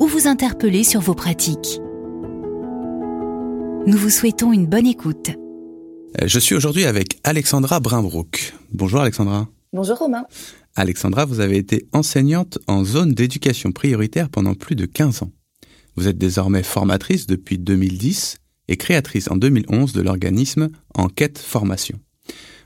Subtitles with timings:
[0.00, 1.80] ou vous interpeller sur vos pratiques.
[3.86, 5.30] Nous vous souhaitons une bonne écoute.
[6.20, 8.54] Euh, je suis aujourd'hui avec Alexandra Brimbrook.
[8.72, 9.48] Bonjour Alexandra.
[9.72, 10.24] Bonjour Romain.
[10.74, 15.32] Alexandra, vous avez été enseignante en zone d'éducation prioritaire pendant plus de 15 ans.
[15.96, 21.98] Vous êtes désormais formatrice depuis 2010 et créatrice en 2011 de l'organisme Enquête Formation.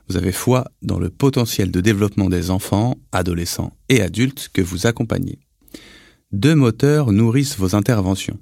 [0.09, 4.87] Vous avez foi dans le potentiel de développement des enfants, adolescents et adultes que vous
[4.87, 5.39] accompagnez.
[6.35, 8.41] Deux moteurs nourrissent vos interventions.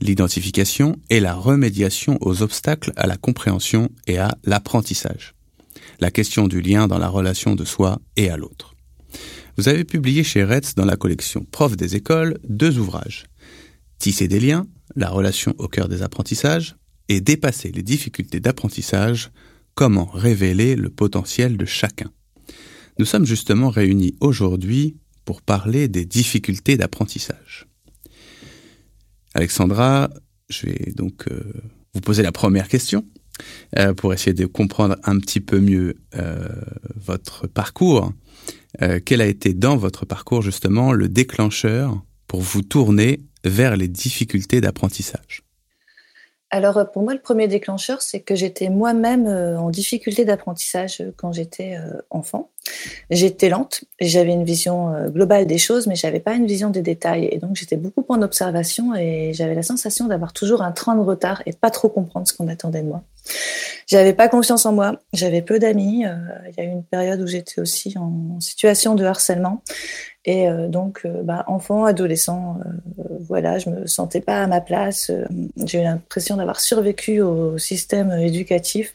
[0.00, 5.34] L'identification et la remédiation aux obstacles à la compréhension et à l'apprentissage.
[6.00, 8.74] La question du lien dans la relation de soi et à l'autre.
[9.58, 13.26] Vous avez publié chez Retz dans la collection Prof des écoles deux ouvrages.
[13.98, 16.76] Tisser des liens, la relation au cœur des apprentissages,
[17.10, 19.32] et dépasser les difficultés d'apprentissage,
[19.74, 22.10] comment révéler le potentiel de chacun.
[22.98, 24.96] Nous sommes justement réunis aujourd'hui
[25.28, 27.66] pour parler des difficultés d'apprentissage.
[29.34, 30.08] Alexandra,
[30.48, 31.52] je vais donc euh,
[31.92, 33.04] vous poser la première question
[33.76, 36.48] euh, pour essayer de comprendre un petit peu mieux euh,
[36.96, 38.14] votre parcours.
[39.04, 44.62] quel a été dans votre parcours justement le déclencheur pour vous tourner vers les difficultés
[44.62, 45.42] d'apprentissage?
[46.50, 51.78] Alors pour moi, le premier déclencheur, c'est que j'étais moi-même en difficulté d'apprentissage quand j'étais
[52.10, 52.50] enfant.
[53.10, 57.28] J'étais lente, j'avais une vision globale des choses, mais j'avais pas une vision des détails.
[57.30, 61.02] Et donc j'étais beaucoup en observation et j'avais la sensation d'avoir toujours un train de
[61.02, 63.02] retard et de pas trop comprendre ce qu'on attendait de moi.
[63.86, 66.04] J'avais pas confiance en moi, j'avais peu d'amis.
[66.04, 69.62] Il y a eu une période où j'étais aussi en situation de harcèlement
[70.28, 74.60] et euh, donc, euh, bah, enfant, adolescent, euh, voilà, je me sentais pas à ma
[74.60, 75.10] place.
[75.64, 78.94] J'ai eu l'impression d'avoir survécu au système éducatif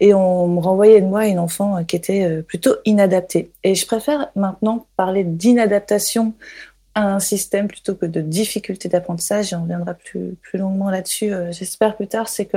[0.00, 3.52] et on me renvoyait de moi une enfant qui était plutôt inadaptée.
[3.62, 6.34] Et je préfère maintenant parler d'inadaptation
[6.96, 9.52] un système plutôt que de difficultés d'apprentissage.
[9.52, 12.28] Et on reviendra plus, plus longuement là-dessus, euh, j'espère plus tard.
[12.28, 12.56] C'est que,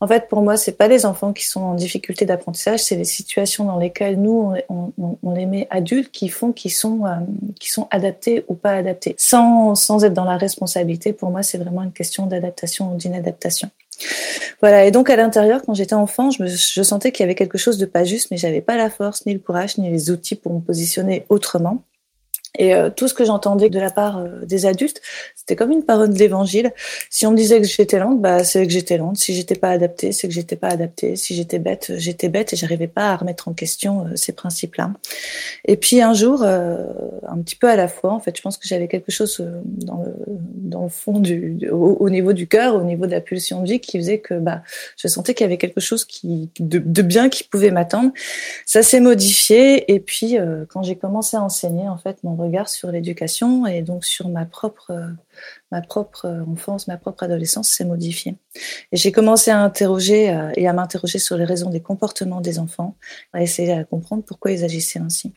[0.00, 3.04] en fait, pour moi, c'est pas les enfants qui sont en difficulté d'apprentissage, c'est les
[3.04, 7.14] situations dans lesquelles nous, on, on, on les met adultes qui font qu'ils sont, euh,
[7.58, 9.14] qui sont adaptés ou pas adaptés.
[9.18, 13.70] Sans, sans être dans la responsabilité, pour moi, c'est vraiment une question d'adaptation ou d'inadaptation.
[14.60, 14.84] Voilà.
[14.84, 17.58] Et donc, à l'intérieur, quand j'étais enfant, je, me, je sentais qu'il y avait quelque
[17.58, 20.36] chose de pas juste, mais j'avais pas la force, ni le courage, ni les outils
[20.36, 21.82] pour me positionner autrement.
[22.58, 25.00] Et euh, tout ce que j'entendais de la part euh, des adultes,
[25.36, 26.72] c'était comme une parole de l'évangile.
[27.08, 29.16] Si on me disait que j'étais lente, bah c'est que j'étais lente.
[29.16, 31.16] Si j'étais pas adaptée, c'est que j'étais pas adaptée.
[31.16, 34.90] Si j'étais bête, j'étais bête et j'arrivais pas à remettre en question euh, ces principes-là.
[35.64, 38.66] Et puis un jour, un petit peu à la fois, en fait, je pense que
[38.66, 43.06] j'avais quelque chose dans le dans le fond du, au, niveau du cœur, au niveau
[43.06, 44.62] de la pulsion de vie, qui faisait que bah
[44.96, 48.10] je sentais qu'il y avait quelque chose qui de, de bien qui pouvait m'attendre.
[48.66, 50.36] Ça s'est modifié et puis
[50.68, 52.34] quand j'ai commencé à enseigner, en fait, mon
[52.66, 54.92] sur l'éducation et donc sur ma propre,
[55.70, 58.36] ma propre enfance, ma propre adolescence s'est modifié.
[58.92, 62.58] Et j'ai commencé à interroger euh, et à m'interroger sur les raisons des comportements des
[62.58, 62.96] enfants,
[63.32, 65.32] à essayer de comprendre pourquoi ils agissaient ainsi.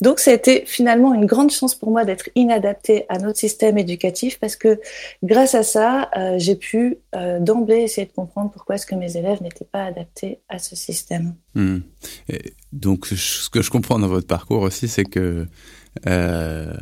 [0.00, 3.78] Donc, ça a été finalement une grande chance pour moi d'être inadaptée à notre système
[3.78, 4.80] éducatif parce que
[5.24, 9.16] grâce à ça, euh, j'ai pu euh, d'emblée essayer de comprendre pourquoi est-ce que mes
[9.16, 11.34] élèves n'étaient pas adaptés à ce système.
[11.54, 11.78] Hmm.
[12.72, 15.48] donc, ce que je comprends dans votre parcours aussi, c'est que
[16.06, 16.72] euh,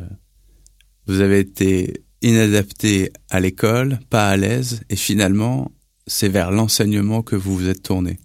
[1.07, 5.71] vous avez été inadapté à l'école, pas à l'aise, et finalement,
[6.07, 8.19] c'est vers l'enseignement que vous vous êtes tourné.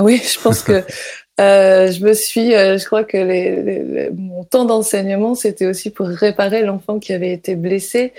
[0.00, 0.84] Oui, je pense que
[1.40, 6.06] euh, je me suis, euh, je crois que les, mon temps d'enseignement, c'était aussi pour
[6.06, 8.12] réparer l'enfant qui avait été blessé.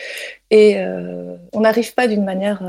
[0.50, 2.62] Et euh, on n'arrive pas d'une manière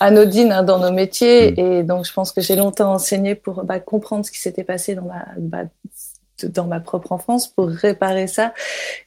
[0.00, 1.52] anodine hein, dans nos métiers.
[1.52, 1.58] Mm.
[1.58, 4.94] Et donc, je pense que j'ai longtemps enseigné pour bah, comprendre ce qui s'était passé
[4.94, 5.64] dans ma, bah,
[6.46, 8.54] dans ma propre enfance pour réparer ça.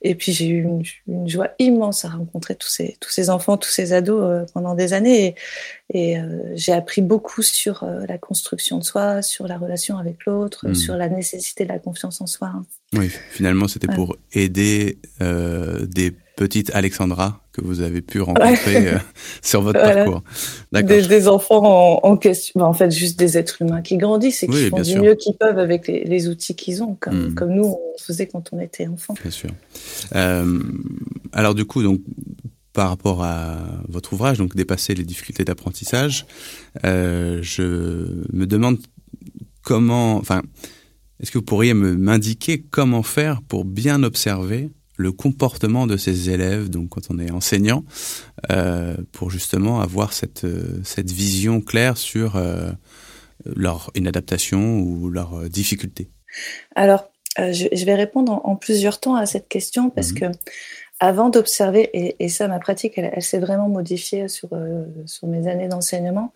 [0.02, 0.64] Et puis j'ai eu
[1.08, 4.76] une, joie immense à rencontrer tous ces, tous ces enfants, tous ces ados euh, pendant
[4.76, 5.36] des années.
[5.94, 9.98] Et, et euh, j'ai appris beaucoup sur euh, la construction de soi, sur la relation
[9.98, 10.76] avec l'autre, hmm.
[10.76, 12.52] sur la nécessité de la confiance en soi.
[12.94, 18.98] Oui, finalement c'était pour aider des petites Alexandra que vous avez pu rencontrer euh,
[19.42, 20.24] sur votre parcours.
[20.72, 24.48] Des, des, enfants en, question, bah, en fait juste des êtres humains qui grandissent et
[24.48, 27.36] qui font du mieux qu'ils peuvent avec les, outils qu'ils ont, comme, hmm.
[27.36, 29.16] comme nous on faisait quand on était enfant.
[29.22, 29.50] Bien sûr.
[30.16, 30.60] Euh,
[31.34, 32.00] alors du coup, donc
[32.74, 33.58] par rapport à
[33.90, 36.26] votre ouvrage, donc dépasser les difficultés d'apprentissage,
[36.86, 37.64] euh, je
[38.32, 38.78] me demande
[39.62, 40.42] comment, enfin,
[41.20, 44.70] est-ce que vous pourriez m'indiquer comment faire pour bien observer
[45.02, 47.84] le comportement de ces élèves, donc quand on est enseignant,
[48.52, 50.46] euh, pour justement avoir cette,
[50.84, 52.72] cette vision claire sur euh,
[53.46, 56.10] leur inadaptation ou leurs difficultés
[56.76, 60.16] Alors, euh, je, je, vais répondre en, en, plusieurs temps à cette question parce mmh.
[60.16, 60.26] que
[61.04, 61.90] avant d'observer,
[62.20, 66.32] et, ça, ma pratique, elle, s'est vraiment modifiée sur, euh, sur mes années d'enseignement.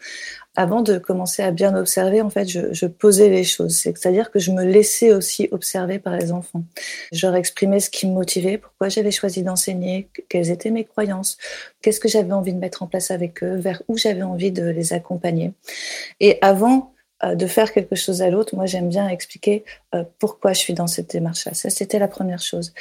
[0.56, 3.76] Avant de commencer à bien observer, en fait, je, je posais les choses.
[3.76, 6.64] C'est-à-dire que je me laissais aussi observer par les enfants.
[7.12, 11.38] Je leur exprimais ce qui me motivait, pourquoi j'avais choisi d'enseigner, quelles étaient mes croyances,
[11.84, 14.66] qu'est-ce que j'avais envie de mettre en place avec eux, vers où j'avais envie de
[14.66, 15.54] les accompagner.
[16.20, 19.64] Et avant de faire quelque chose à l'autre, moi j'aime bien expliquer
[19.94, 21.54] euh, pourquoi je suis dans cette démarche-là.
[21.54, 22.74] Ça, c'était la première chose.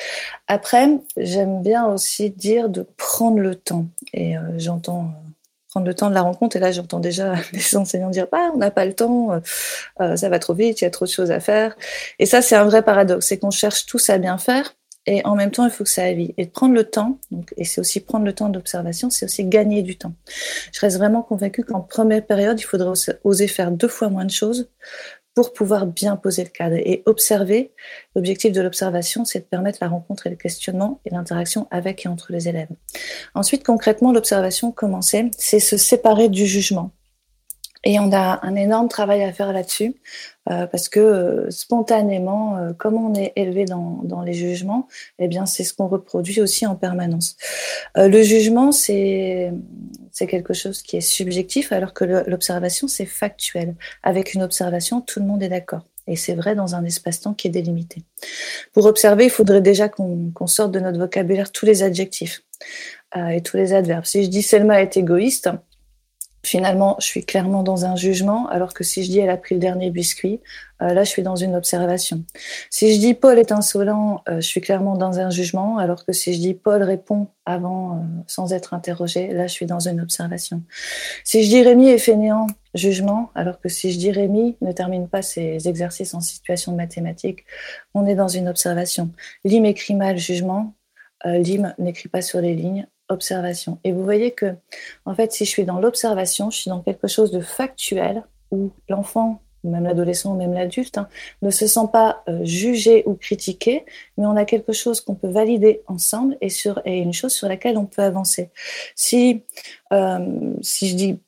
[0.49, 3.87] Après, j'aime bien aussi dire de prendre le temps.
[4.13, 5.13] Et euh, j'entends
[5.69, 6.57] prendre le temps de la rencontre.
[6.57, 9.41] Et là, j'entends déjà les enseignants dire bah, on n'a pas le temps,
[9.99, 11.77] ça va trop vite, il y a trop de choses à faire.
[12.19, 13.27] Et ça, c'est un vrai paradoxe.
[13.27, 14.75] C'est qu'on cherche tous à bien faire,
[15.06, 16.35] et en même temps, il faut que ça aille.
[16.39, 19.83] Et prendre le temps, donc, et c'est aussi prendre le temps d'observation, c'est aussi gagner
[19.83, 20.15] du temps.
[20.73, 22.93] Je reste vraiment convaincue qu'en première période, il faudrait
[23.25, 24.69] oser faire deux fois moins de choses
[25.35, 27.73] pour pouvoir bien poser le cadre et observer.
[28.15, 32.09] L'objectif de l'observation, c'est de permettre la rencontre et le questionnement et l'interaction avec et
[32.09, 32.69] entre les élèves.
[33.35, 36.93] Ensuite, concrètement, l'observation commençait, c'est se séparer du jugement.
[37.83, 39.95] Et on a un énorme travail à faire là-dessus,
[40.50, 44.88] euh, parce que euh, spontanément, euh, comme on est élevé dans, dans les jugements,
[45.19, 47.37] eh bien, c'est ce qu'on reproduit aussi en permanence.
[47.96, 49.52] Euh, le jugement, c'est
[50.12, 53.75] c'est quelque chose qui est subjectif, alors que l'observation, c'est factuel.
[54.02, 55.82] Avec une observation, tout le monde est d'accord.
[56.06, 58.02] Et c'est vrai dans un espace-temps qui est délimité.
[58.73, 62.43] Pour observer, il faudrait déjà qu'on sorte de notre vocabulaire tous les adjectifs
[63.17, 64.05] et tous les adverbes.
[64.05, 65.49] Si je dis Selma est égoïste,
[66.44, 69.55] finalement, je suis clairement dans un jugement, alors que si je dis elle a pris
[69.55, 70.41] le dernier biscuit,
[70.82, 72.25] euh, là, je suis dans une observation.
[72.70, 76.12] Si je dis Paul est insolent, euh, je suis clairement dans un jugement, alors que
[76.12, 80.00] si je dis Paul répond avant, euh, sans être interrogé, là, je suis dans une
[80.00, 80.62] observation.
[81.25, 85.08] Si je dis Rémi est fainéant, jugement, alors que si je dis Rémi ne termine
[85.08, 87.44] pas ses exercices en situation mathématique,
[87.94, 89.11] on est dans une observation.
[89.44, 90.75] Lim écrit mal, jugement.
[91.25, 93.79] Lim n'écrit pas sur les lignes, observation.
[93.85, 94.55] Et vous voyez que,
[95.07, 98.71] en fait, si je suis dans l'observation, je suis dans quelque chose de factuel où
[98.89, 101.09] l'enfant, même l'adolescent, même l'adulte, hein,
[101.43, 103.85] ne se sent pas euh, jugé ou critiqué,
[104.19, 107.49] mais on a quelque chose qu'on peut valider ensemble et, sur, et une chose sur
[107.49, 108.51] laquelle on peut avancer.
[108.95, 109.43] Si,
[109.93, 111.19] euh, si je dis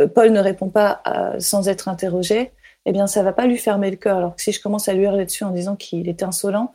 [0.00, 1.02] euh, Paul ne répond pas
[1.38, 2.52] sans être interrogé,
[2.86, 4.18] eh bien, ça va pas lui fermer le cœur.
[4.18, 6.72] Alors que si je commence à lui hurler dessus en disant qu'il est insolent,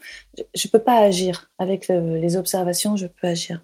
[0.56, 1.52] je ne peux pas agir.
[1.60, 3.64] Avec le, les observations, je peux agir.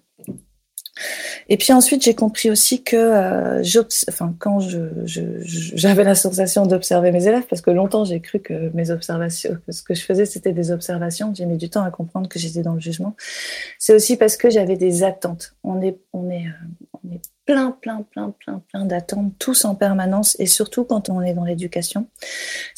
[1.48, 3.62] Et puis ensuite, j'ai compris aussi que euh,
[4.08, 8.90] enfin, quand j'avais la sensation d'observer mes élèves, parce que longtemps j'ai cru que mes
[8.90, 12.38] observations, ce que je faisais c'était des observations, j'ai mis du temps à comprendre que
[12.38, 13.14] j'étais dans le jugement.
[13.78, 15.54] C'est aussi parce que j'avais des attentes.
[15.64, 19.74] On est, on est, euh, on est plein, plein, plein, plein, plein d'attentes, tous en
[19.74, 22.06] permanence, et surtout quand on est dans l'éducation.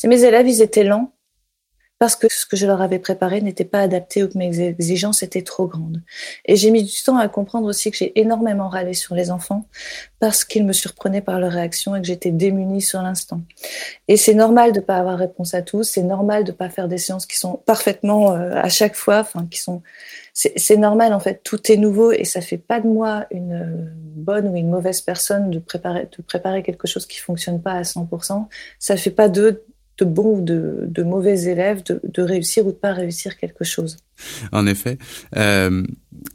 [0.04, 1.12] Mes élèves, ils étaient lents,
[1.98, 5.22] parce que ce que je leur avais préparé n'était pas adapté ou que mes exigences
[5.22, 6.00] étaient trop grandes.
[6.44, 9.66] Et j'ai mis du temps à comprendre aussi que j'ai énormément râlé sur les enfants
[10.20, 13.40] parce qu'ils me surprenaient par leurs réactions et que j'étais démunie sur l'instant.
[14.06, 16.98] Et c'est normal de pas avoir réponse à tous, c'est normal de pas faire des
[16.98, 19.82] séances qui sont parfaitement euh, à chaque fois, enfin qui sont
[20.34, 24.46] c'est normal en fait, tout est nouveau et ça fait pas de moi une bonne
[24.48, 28.46] ou une mauvaise personne de préparer de préparer quelque chose qui fonctionne pas à 100%.
[28.78, 29.64] Ça fait pas d'eux
[29.98, 33.64] de bons ou de, de mauvais élèves de, de, réussir ou de pas réussir quelque
[33.64, 33.98] chose.
[34.52, 34.98] En effet.
[35.36, 35.84] Euh,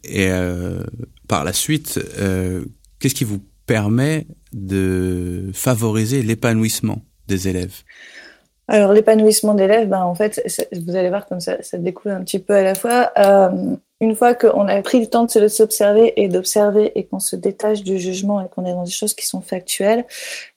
[0.04, 0.84] et euh,
[1.28, 2.64] par la suite, euh,
[3.00, 7.82] qu'est-ce qui vous permet de favoriser l'épanouissement des élèves?
[8.68, 10.42] Alors l'épanouissement d'élèves, ben en fait,
[10.86, 13.12] vous allez voir comme ça, ça découle un petit peu à la fois.
[14.04, 17.36] Euh, une fois qu'on a pris le temps de s'observer et d'observer et qu'on se
[17.36, 20.06] détache du jugement et qu'on est dans des choses qui sont factuelles,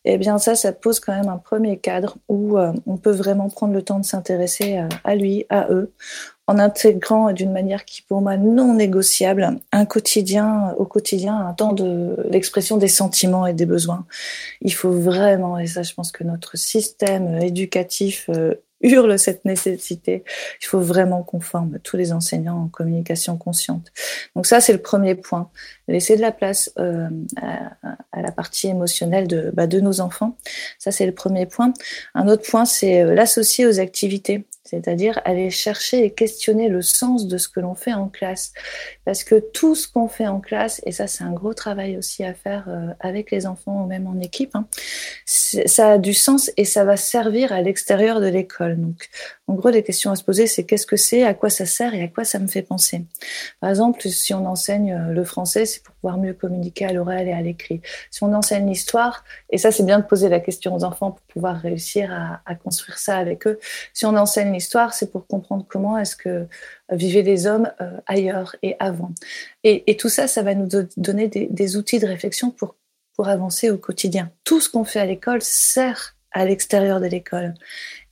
[0.04, 3.48] eh bien ça, ça pose quand même un premier cadre où euh, on peut vraiment
[3.48, 5.92] prendre le temps de s'intéresser à, à, lui, à eux,
[6.48, 11.72] en intégrant d'une manière qui pour moi non négociable un quotidien au quotidien un temps
[11.72, 14.06] de l'expression des sentiments et des besoins.
[14.62, 20.24] Il faut vraiment et ça je pense que notre système éducatif euh, hurle cette nécessité.
[20.62, 23.92] Il faut vraiment qu'on forme tous les enseignants en communication consciente.
[24.34, 25.50] Donc ça, c'est le premier point.
[25.88, 27.08] Laisser de la place euh,
[27.40, 30.36] à, la partie émotionnelle de, bah, de nos enfants.
[30.78, 31.72] Ça, c'est le premier point.
[32.14, 34.46] Un autre point, c'est euh, l'associer aux activités.
[34.66, 38.52] C'est-à-dire aller chercher et questionner le sens de ce que l'on fait en classe.
[39.04, 42.24] Parce que tout ce qu'on fait en classe, et ça c'est un gros travail aussi
[42.24, 44.66] à faire euh, avec les enfants ou même en équipe, hein,
[45.24, 48.80] ça a du sens et ça va servir à l'extérieur de l'école.
[48.80, 49.08] Donc
[49.48, 51.94] en gros, les questions à se poser, c'est qu'est-ce que c'est, à quoi ça sert
[51.94, 53.04] et à quoi ça me fait penser.
[53.60, 57.28] Par exemple, si on enseigne euh, le français, c'est pour pouvoir mieux communiquer à l'oral
[57.28, 57.80] et à l'écrit.
[58.10, 61.24] Si on enseigne l'histoire, et ça c'est bien de poser la question aux enfants pour
[61.26, 63.60] pouvoir réussir à, à construire ça avec eux.
[63.94, 66.46] Si on enseigne l'histoire, c'est pour comprendre comment est-ce que euh,
[66.90, 69.12] vivaient les hommes euh, ailleurs et avant.
[69.64, 72.76] Et, tout ça, ça va nous donner des, outils de réflexion pour,
[73.24, 74.30] avancer au quotidien.
[74.44, 77.54] Tout ce qu'on fait à l'école sert à l'extérieur de l'école.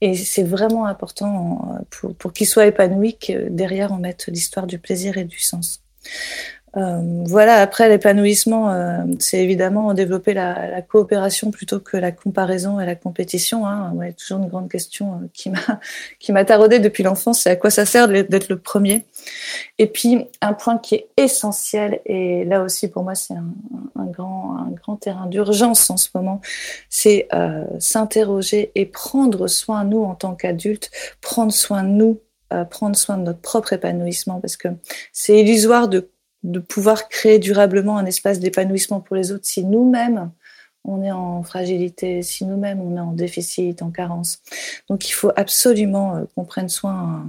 [0.01, 4.79] Et c'est vraiment important pour, pour qu'il soit épanoui que derrière on mette l'histoire du
[4.79, 5.83] plaisir et du sens.
[6.77, 12.85] Euh, voilà, après l'épanouissement, euh, c'est évidemment développer la, coopération plutôt que la comparaison et
[12.85, 13.65] la compétition.
[13.65, 13.91] Hein.
[13.95, 15.59] Ouais, toujours une grande question euh, qui m'a
[16.19, 19.05] qui m'a taraudé depuis l'enfance, c'est à quoi ça sert d'être le premier.
[19.77, 24.57] Et puis un point qui est essentiel et là aussi pour moi c'est un, grand
[24.57, 26.41] un grand terrain d'urgence en ce moment,
[26.89, 27.27] c'est
[27.79, 30.91] s'interroger et prendre soin nous en tant qu'adultes,
[31.21, 32.19] prendre soin de nous
[32.69, 34.67] prendre soin de notre propre épanouissement parce que
[35.11, 36.09] c'est illusoire de
[36.45, 40.31] de pouvoir créer durablement un espace d'épanouissement pour les autres si nous-mêmes
[40.87, 44.39] on est en fragilité, si nous-mêmes on est en déficit, en carence.
[44.87, 47.27] Donc il faut absolument euh, qu'on prenne soin,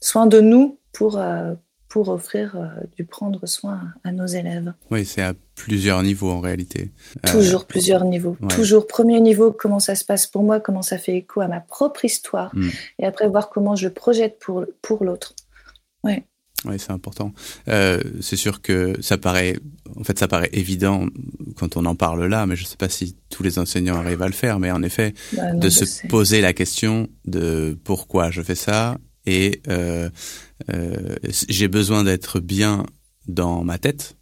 [0.00, 1.54] soin de nous pour, euh,
[1.88, 4.72] pour offrir euh, du prendre soin à nos élèves.
[4.90, 6.90] Oui, c'est à plusieurs niveaux en réalité.
[7.30, 8.36] Toujours plusieurs niveaux.
[8.48, 11.60] Toujours premier niveau, comment ça se passe pour moi, comment ça fait écho à ma
[11.60, 12.68] propre histoire, mm.
[12.98, 15.34] et après voir comment je projette pour, pour l'autre.
[16.02, 16.24] Ouais.
[16.64, 17.32] Oui, c'est important.
[17.68, 19.58] Euh, c'est sûr que ça paraît,
[19.96, 21.06] en fait, ça paraît évident
[21.56, 24.22] quand on en parle là, mais je ne sais pas si tous les enseignants arrivent
[24.22, 24.58] à le faire.
[24.58, 28.98] Mais en effet, bah, de se poser la question de pourquoi je fais ça
[29.28, 30.08] et euh,
[30.72, 32.86] euh, j'ai besoin d'être bien
[33.26, 34.16] dans ma tête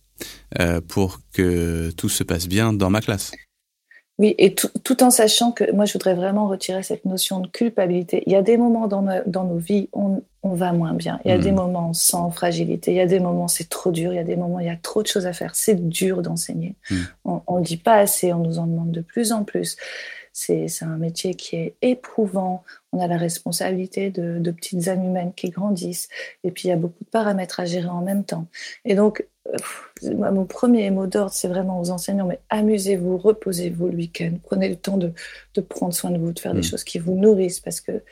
[0.59, 3.31] euh, pour que tout se passe bien dans ma classe.
[4.19, 7.49] Oui, et tout, tout, en sachant que moi, je voudrais vraiment retirer cette notion de
[7.49, 8.23] culpabilité.
[8.27, 11.21] Il y a des moments dans, dans nos vies, on, on va moins bien.
[11.25, 11.57] Il y a des mmh.
[11.57, 12.93] moments sans fragilité.
[12.93, 14.13] Il y a des moments c'est trop dur.
[14.13, 15.55] Il y a des moments il y a trop de choses à faire.
[15.55, 16.77] C'est dur d'enseigner.
[16.91, 16.97] Mmh.
[17.25, 18.33] On ne dit pas assez.
[18.33, 19.77] On nous en demande de plus en plus.
[20.33, 22.63] C'est un métier qui est éprouvant.
[22.93, 26.09] On a la responsabilité de, de, petites âmes humaines qui grandissent.
[26.45, 28.47] Et puis il y a beaucoup de paramètres à gérer en même temps.
[28.85, 33.97] Et donc, euh, mon premier mot d'ordre, c'est vraiment aux enseignants, mais amusez-vous, reposez-vous le
[33.97, 34.33] week-end.
[34.43, 35.13] Prenez le temps de,
[35.55, 36.65] de, prendre soin de vous, de faire des mmh.
[36.65, 38.03] choses qui vous nourrissent parce que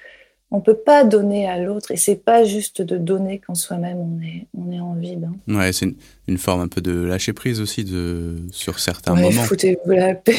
[0.51, 4.23] on peut pas donner à l'autre et c'est pas juste de donner quand soi-même on
[4.23, 5.29] est on est en vide.
[5.49, 5.59] Hein.
[5.59, 5.89] Ouais, c'est
[6.29, 9.43] une, forme un peu de lâcher prise aussi de sur certains moments.
[9.43, 10.37] Foutez-vous la paix.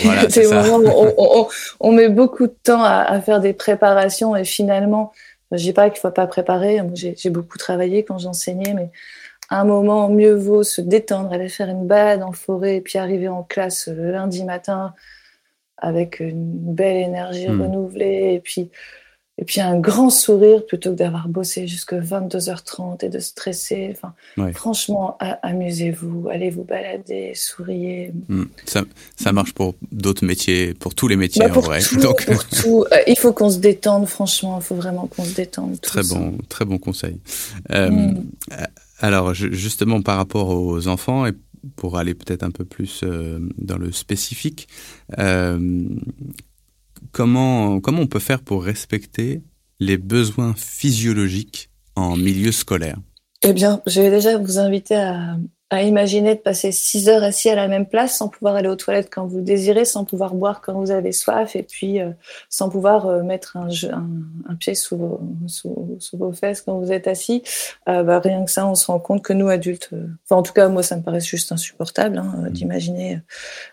[1.17, 1.47] on,
[1.81, 5.11] on, met beaucoup de temps à, faire des préparations et finalement,
[5.51, 6.79] je dis pas qu'il faut pas préparer.
[6.93, 8.91] J'ai beaucoup travaillé quand j'enseignais, mais
[9.49, 12.97] à un moment, mieux vaut se détendre, aller faire une balade en forêt et puis
[12.97, 14.93] arriver en classe le lundi matin
[15.77, 17.61] avec une belle énergie hmm.
[17.61, 18.71] renouvelée et puis
[19.37, 23.91] et puis un grand sourire plutôt que d'avoir bossé jusqu'à 22h30 et de stresser.
[23.91, 24.13] Enfin,
[24.53, 28.13] franchement, amusez-vous, allez vous balader, souriez.
[28.29, 28.45] Hmm.
[28.65, 28.83] Ça,
[29.17, 31.81] ça, marche pour d'autres métiers, pour tous les métiers bah, en vrai.
[32.01, 32.25] Donc...
[32.25, 32.85] Pour tout.
[32.93, 35.81] Euh, il faut qu'on se détende, franchement, il faut vraiment qu'on se détende.
[35.81, 37.19] Très bon, très bon conseil.
[37.71, 38.23] Euh, hmm.
[38.99, 41.33] Alors, justement, par rapport aux enfants et
[41.75, 44.67] pour aller peut-être un peu plus euh, dans le spécifique,
[45.17, 45.87] euh,
[47.11, 49.41] comment, comment on peut faire pour respecter
[49.79, 52.97] les besoins physiologiques en milieu scolaire?
[53.41, 55.37] Eh bien, je vais déjà vous inviter à,
[55.71, 58.75] à imaginer de passer six heures assis à la même place sans pouvoir aller aux
[58.75, 62.11] toilettes quand vous le désirez, sans pouvoir boire quand vous avez soif et puis euh,
[62.49, 64.09] sans pouvoir euh, mettre un, un,
[64.47, 67.41] un, pied sous vos, sous, sous vos, fesses quand vous êtes assis.
[67.89, 70.43] Euh, bah, rien que ça, on se rend compte que nous adultes, euh, enfin en
[70.43, 72.49] tout cas moi ça me paraît juste insupportable hein, mmh.
[72.49, 73.21] d'imaginer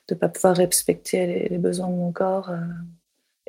[0.08, 2.52] de pas pouvoir respecter les, les besoins de mon corps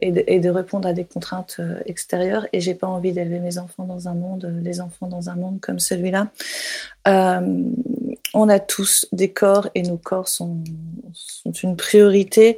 [0.02, 2.46] et de, et de, répondre à des contraintes extérieures.
[2.52, 5.62] Et j'ai pas envie d'élever mes enfants dans un monde, les enfants dans un monde
[5.62, 6.30] comme celui-là.
[7.08, 7.72] Euh,
[8.34, 10.64] on a tous des corps et nos corps sont,
[11.64, 12.58] une priorité.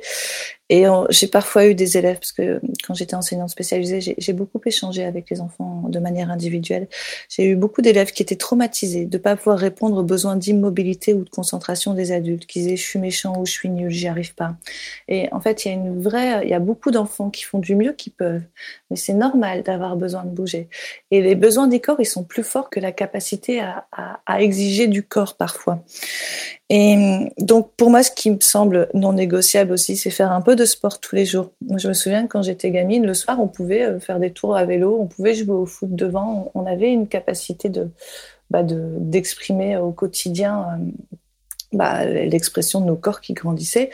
[0.69, 5.03] Et j'ai parfois eu des élèves, parce que quand j'étais enseignante spécialisée, j'ai beaucoup échangé
[5.03, 6.88] avec les enfants de manière individuelle.
[7.29, 11.13] J'ai eu beaucoup d'élèves qui étaient traumatisés de ne pas pouvoir répondre aux besoins d'immobilité
[11.13, 14.07] ou de concentration des adultes, qui disaient je suis méchant ou je suis nul, j'y
[14.07, 14.55] arrive pas.
[15.07, 17.60] Et en fait, il y a une vraie, il y a beaucoup d'enfants qui font
[17.60, 18.43] du mieux qu'ils peuvent,
[18.89, 20.67] mais c'est normal d'avoir besoin de bouger.
[21.12, 23.86] Et les besoins des corps, ils sont plus forts que la capacité à,
[24.25, 25.84] à exiger du corps parfois.
[26.69, 30.41] Et hum, donc, pour moi, ce qui me semble non négociable aussi, c'est faire un
[30.41, 31.51] peu de sport tous les jours.
[31.77, 34.65] je me souviens quand j'étais gamine, le soir, on pouvait euh, faire des tours à
[34.65, 36.51] vélo, on pouvait jouer au foot devant.
[36.55, 37.89] On avait une capacité de
[38.51, 40.91] bah, d'exprimer au quotidien euh,
[41.74, 43.91] bah, l'expression de nos corps qui grandissaient.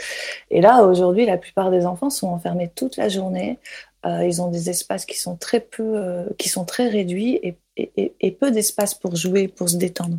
[0.50, 3.60] Et là, aujourd'hui, la plupart des enfants sont enfermés toute la journée.
[4.06, 7.58] Euh, ils ont des espaces qui sont très peu, qui sont très réduits et,
[7.98, 10.18] et, peu d'espace pour jouer, pour se détendre.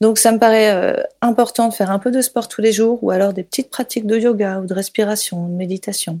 [0.00, 3.02] Donc, ça me paraît euh, important de faire un peu de sport tous les jours,
[3.02, 6.20] ou alors des petites pratiques de yoga ou de respiration, de méditation.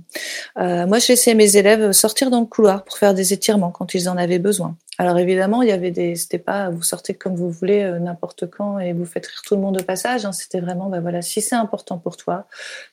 [0.56, 4.08] moi, je laissais mes élèves sortir dans le couloir pour faire des étirements quand ils
[4.08, 4.76] en avaient besoin.
[4.98, 8.78] Alors évidemment, il y avait des, c'était pas vous sortez comme vous voulez n'importe quand
[8.78, 10.24] et vous faites rire tout le monde au passage.
[10.24, 10.32] Hein.
[10.32, 12.46] C'était vraiment, ben voilà, si c'est important pour toi,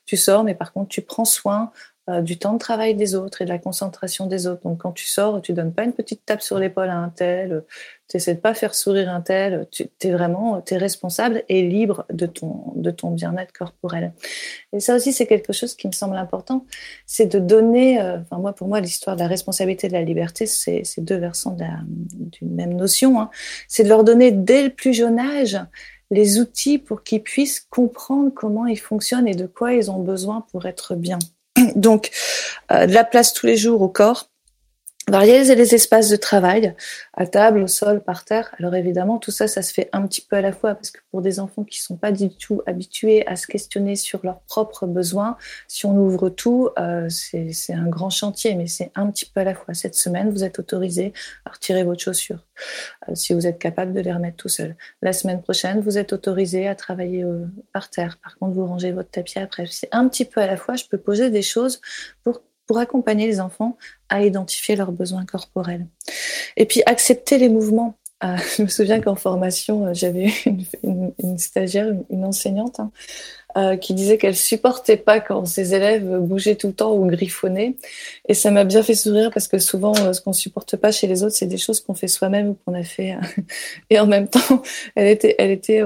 [0.04, 1.72] tu sors, mais par contre tu prends soin
[2.10, 4.60] euh, du temps de travail des autres et de la concentration des autres.
[4.64, 7.64] Donc quand tu sors, tu donnes pas une petite tape sur l'épaule à un tel,
[8.08, 12.04] tu essaies de pas faire sourire un tel, tu es vraiment es responsable et libre
[12.12, 14.12] de ton de ton bien-être corporel.
[14.74, 16.66] Et ça aussi c'est quelque chose qui me semble important,
[17.06, 20.44] c'est de donner euh, moi pour moi l'histoire de la responsabilité et de la liberté,
[20.44, 23.30] c'est deux versants d'une même notion, hein.
[23.66, 25.58] c'est de leur donner dès le plus jeune âge
[26.10, 30.42] les outils pour qu'ils puissent comprendre comment ils fonctionnent et de quoi ils ont besoin
[30.52, 31.18] pour être bien.
[31.74, 32.10] Donc,
[32.70, 34.30] euh, de la place tous les jours au corps,
[35.08, 36.74] varier les espaces de travail,
[37.12, 38.54] à table, au sol, par terre.
[38.58, 41.00] Alors évidemment, tout ça, ça se fait un petit peu à la fois, parce que
[41.10, 44.86] pour des enfants qui sont pas du tout habitués à se questionner sur leurs propres
[44.86, 45.36] besoins,
[45.68, 49.44] si on ouvre tout, euh, c'est un grand chantier, mais c'est un petit peu à
[49.44, 49.74] la fois.
[49.74, 51.12] Cette semaine, vous êtes autorisé
[51.44, 52.46] à retirer votre chaussure,
[53.08, 54.74] euh, si vous êtes capable de les remettre tout seul.
[55.02, 58.18] La semaine prochaine, vous êtes autorisé à travailler euh, par terre.
[58.22, 59.66] Par contre, vous rangez votre tapis après.
[59.70, 60.76] C'est un petit peu à la fois.
[60.76, 61.80] Je peux poser des choses
[62.22, 63.76] pour pour accompagner les enfants
[64.08, 65.86] à identifier leurs besoins corporels.
[66.56, 67.98] Et puis accepter les mouvements.
[68.22, 70.32] Euh, je me souviens qu'en formation, euh, j'avais
[70.82, 72.90] une, une, stagiaire, une, enseignante, hein,
[73.56, 77.76] euh, qui disait qu'elle supportait pas quand ses élèves bougeaient tout le temps ou griffonnaient.
[78.28, 81.06] Et ça m'a bien fait sourire parce que souvent, euh, ce qu'on supporte pas chez
[81.06, 83.12] les autres, c'est des choses qu'on fait soi-même ou qu'on a fait.
[83.12, 83.42] Euh,
[83.90, 84.40] et en même temps,
[84.96, 85.82] elle était, elle était,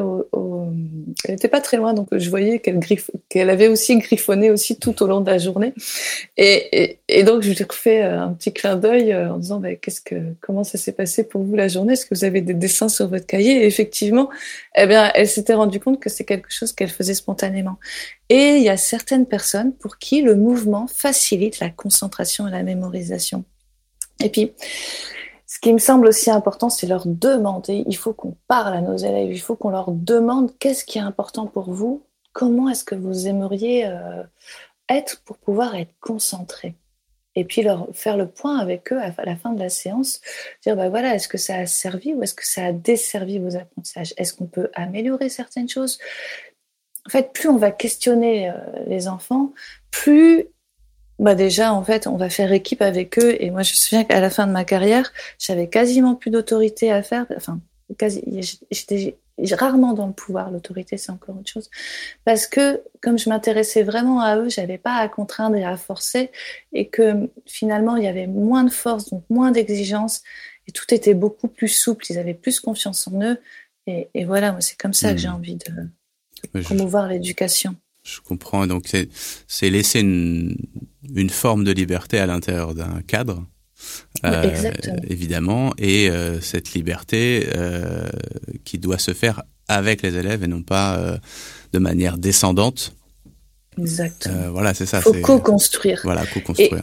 [1.25, 4.79] elle était pas très loin, donc je voyais qu'elle griffe, qu'elle avait aussi griffonné aussi
[4.79, 5.75] tout au long de la journée.
[6.39, 10.15] Et, donc je lui ai refait un petit clin d'œil en disant, bah, qu'est-ce que,
[10.41, 11.93] comment ça s'est passé pour vous la journée?
[11.93, 13.65] Est-ce que vous avez des dessins sur votre cahier?
[13.65, 14.31] Et effectivement,
[14.75, 17.58] eh bien, elle s'était rendue compte que c'est quelque chose qu'elle faisait spontanément
[18.29, 22.63] et il y a certaines personnes pour qui le mouvement facilite la concentration et la
[22.63, 23.45] mémorisation.
[24.21, 24.53] Et puis,
[25.47, 27.85] ce qui me semble aussi important, c'est leur demander.
[27.87, 31.03] Il faut qu'on parle à nos élèves, il faut qu'on leur demande qu'est-ce qui est
[31.03, 34.23] important pour vous, comment est-ce que vous aimeriez euh,
[34.89, 36.75] être pour pouvoir être concentré.
[37.35, 40.21] Et puis leur faire le point avec eux à la fin de la séance,
[40.63, 43.55] dire bah voilà, est-ce que ça a servi ou est-ce que ça a desservi vos
[43.55, 44.13] apprentissages?
[44.17, 45.99] Est-ce qu'on peut améliorer certaines choses?
[47.09, 48.55] En fait, plus on va questionner euh,
[48.87, 49.55] les enfants,
[49.91, 50.45] plus
[51.19, 53.35] bah déjà en fait on va faire équipe avec eux.
[53.41, 56.93] Et moi je me souviens qu'à la fin de ma carrière j'avais quasiment plus d'autorité
[56.93, 57.27] à faire.
[57.35, 57.61] Enfin
[57.97, 58.23] quasi
[58.71, 59.17] j'étais
[59.53, 60.51] rarement dans le pouvoir.
[60.51, 61.71] L'autorité c'est encore autre chose.
[62.27, 66.31] Parce que comme je m'intéressais vraiment à eux j'avais pas à contraindre et à forcer.
[66.75, 70.23] Et que finalement il y avait moins de force donc moins d'exigence
[70.69, 72.05] et tout était beaucoup plus souple.
[72.11, 73.41] Ils avaient plus confiance en eux.
[73.87, 75.89] Et, et voilà moi c'est comme ça que j'ai envie de
[76.63, 77.75] promouvoir l'éducation.
[78.03, 78.67] Je comprends.
[78.67, 78.87] Donc,
[79.47, 80.57] c'est laisser une,
[81.15, 83.45] une, forme de liberté à l'intérieur d'un cadre.
[84.25, 84.73] Euh,
[85.07, 88.09] évidemment, et euh, cette liberté euh,
[88.65, 91.17] qui doit se faire avec les élèves et non pas euh,
[91.73, 92.95] de manière descendante.
[93.79, 94.35] Exactement.
[94.35, 94.99] Euh, voilà, c'est ça.
[94.99, 96.01] Il faut co-construire.
[96.03, 96.83] Voilà, co-construire.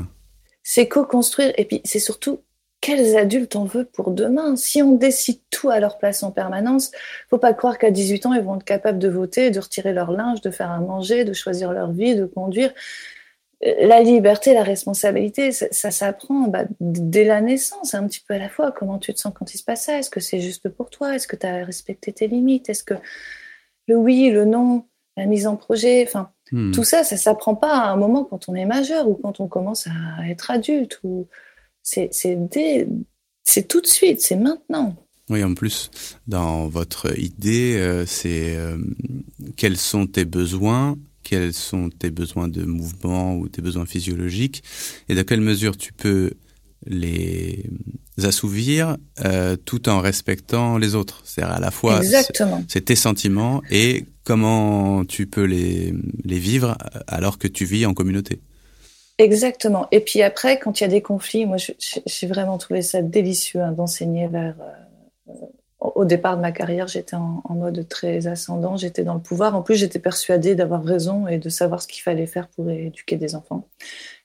[0.64, 2.42] C'est co-construire, et puis c'est surtout
[2.86, 6.92] quels adultes on veut pour demain Si on décide tout à leur place en permanence,
[7.32, 10.12] faut pas croire qu'à 18 ans, ils vont être capables de voter, de retirer leur
[10.12, 12.72] linge, de faire à manger, de choisir leur vie, de conduire.
[13.82, 18.50] La liberté, la responsabilité, ça, s'apprend bah, dès la naissance, un petit peu à la
[18.50, 18.72] fois.
[18.72, 19.98] Comment tu te sens quand il se passe ça?
[19.98, 21.16] Est-ce que c'est juste pour toi?
[21.16, 22.70] Est-ce que tu as respecté tes limites?
[22.70, 22.94] Est-ce que
[23.88, 24.86] le oui, le non,
[25.18, 26.72] la mise en projet, enfin, hmm.
[26.72, 29.48] tout ça, ça s'apprend pas à un moment quand on est majeur ou quand on
[29.48, 31.28] commence à être adulte ou
[31.86, 34.96] c'est tout de suite, c'est maintenant.
[35.30, 35.90] Oui, en plus,
[36.28, 38.78] dans votre idée, euh, c'est euh,
[39.56, 44.64] quels sont tes besoins, quels sont tes besoins de mouvement ou tes besoins physiologiques,
[45.10, 46.32] et dans quelle mesure tu peux
[46.86, 47.64] les
[48.22, 51.22] assouvir euh, tout en respectant les autres.
[51.26, 52.02] C'est-à-dire à la fois
[52.68, 55.94] c'est tes sentiments et comment tu peux les,
[56.24, 58.40] les vivre alors que tu vis en communauté.
[59.18, 59.88] Exactement.
[59.92, 63.62] Et puis après, quand il y a des conflits, moi, j'ai vraiment trouvé ça délicieux
[63.62, 65.34] hein, d'enseigner vers, euh,
[65.80, 69.56] au départ de ma carrière, j'étais en, mode très ascendant, j'étais dans le pouvoir.
[69.56, 73.16] En plus, j'étais persuadée d'avoir raison et de savoir ce qu'il fallait faire pour éduquer
[73.16, 73.68] des enfants.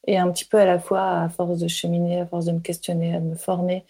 [0.07, 2.61] Et un petit peu à la fois, à force de cheminer, à force de me
[2.61, 3.85] questionner, de me former,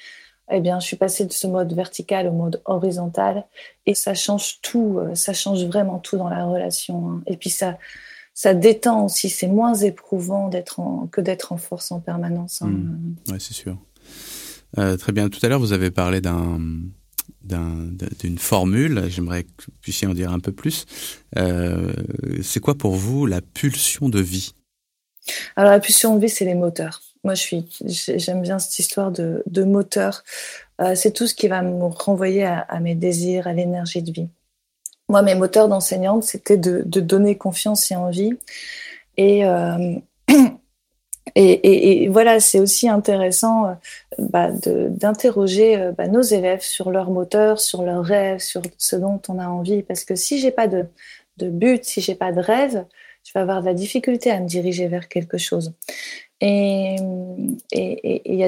[0.50, 3.44] eh bien, je suis passée de ce mode vertical au mode horizontal.
[3.86, 7.08] Et ça change tout, euh, ça change vraiment tout dans la relation.
[7.08, 7.22] Hein.
[7.26, 7.78] Et puis ça,
[8.40, 9.28] ça détend aussi.
[9.28, 10.80] C'est moins éprouvant d'être
[11.12, 12.62] que d'être en force en permanence.
[12.62, 12.68] Hein.
[12.68, 13.16] Mmh.
[13.28, 13.76] Oui, c'est sûr.
[14.78, 15.28] Euh, très bien.
[15.28, 16.58] Tout à l'heure, vous avez parlé d'un
[17.42, 19.04] d'une formule.
[19.08, 20.86] J'aimerais que vous puissiez en dire un peu plus.
[21.36, 21.92] Euh,
[22.42, 24.54] c'est quoi pour vous la pulsion de vie?
[25.54, 27.02] Alors la pulsion de vie, c'est les moteurs.
[27.24, 30.24] Moi, je suis, j'aime bien cette histoire de, de moteur.
[30.80, 34.28] Euh, c'est tout ce qui va me renvoyer à, mes désirs, à l'énergie de vie.
[35.10, 38.32] Moi, mes moteurs d'enseignante, c'était de, donner confiance et envie.
[39.16, 39.96] Et euh,
[42.10, 43.72] voilà, c'est aussi intéressant euh,
[44.20, 49.20] bah, d'interroger euh, bah, nos élèves sur leur moteur, sur leurs rêves, sur ce dont
[49.28, 49.82] on a envie.
[49.82, 50.86] Parce que si j'ai pas de,
[51.38, 52.84] de but, si j'ai pas de rêve,
[53.24, 55.72] je vais avoir de la difficulté à me diriger vers quelque chose.
[56.42, 56.96] Et
[57.72, 58.42] il y,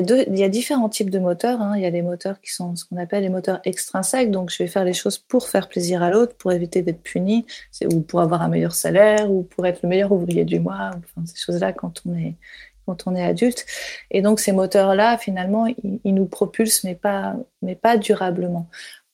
[0.45, 1.61] a différents types de moteurs.
[1.61, 1.75] Hein.
[1.77, 4.31] Il y a des moteurs qui sont ce qu'on appelle les moteurs extrinsèques.
[4.31, 7.45] Donc, je vais faire les choses pour faire plaisir à l'autre, pour éviter d'être puni,
[7.85, 10.91] ou pour avoir un meilleur salaire, ou pour être le meilleur ouvrier du mois.
[10.97, 12.15] Enfin, ces choses-là, quand on
[13.15, 13.67] est adulte.
[14.11, 18.69] Et donc ces moteurs-là, finalement, ils, nous propulsent, mais pas, mais pas durablement.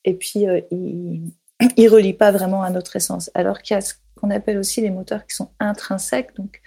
[0.05, 3.29] Et puis, euh, ils ne relient pas vraiment à notre essence.
[3.33, 6.61] Alors qu'il y a ce qu'on appelle aussi les moteurs qui sont intrinsèques, donc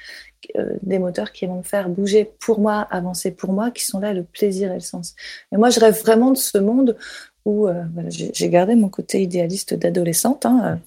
[0.57, 4.00] euh, des moteurs qui vont me faire bouger pour moi, avancer pour moi, qui sont
[4.00, 5.14] là le plaisir et le sens.
[5.52, 6.96] Et moi, je rêve vraiment de ce monde
[7.44, 10.78] où euh, j'ai gardé mon côté idéaliste d'adolescente, hein,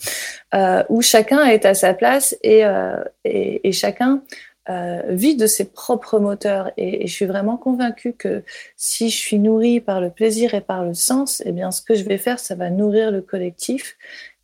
[0.88, 2.64] où chacun est à sa place et,
[3.26, 4.22] et, et chacun
[4.68, 6.72] euh, vit de ses propres moteurs.
[6.76, 8.44] Et, je suis vraiment convaincue que
[8.76, 11.94] si je suis nourrie par le plaisir et par le sens, eh bien, ce que
[11.94, 13.96] je vais faire, ça va nourrir le collectif.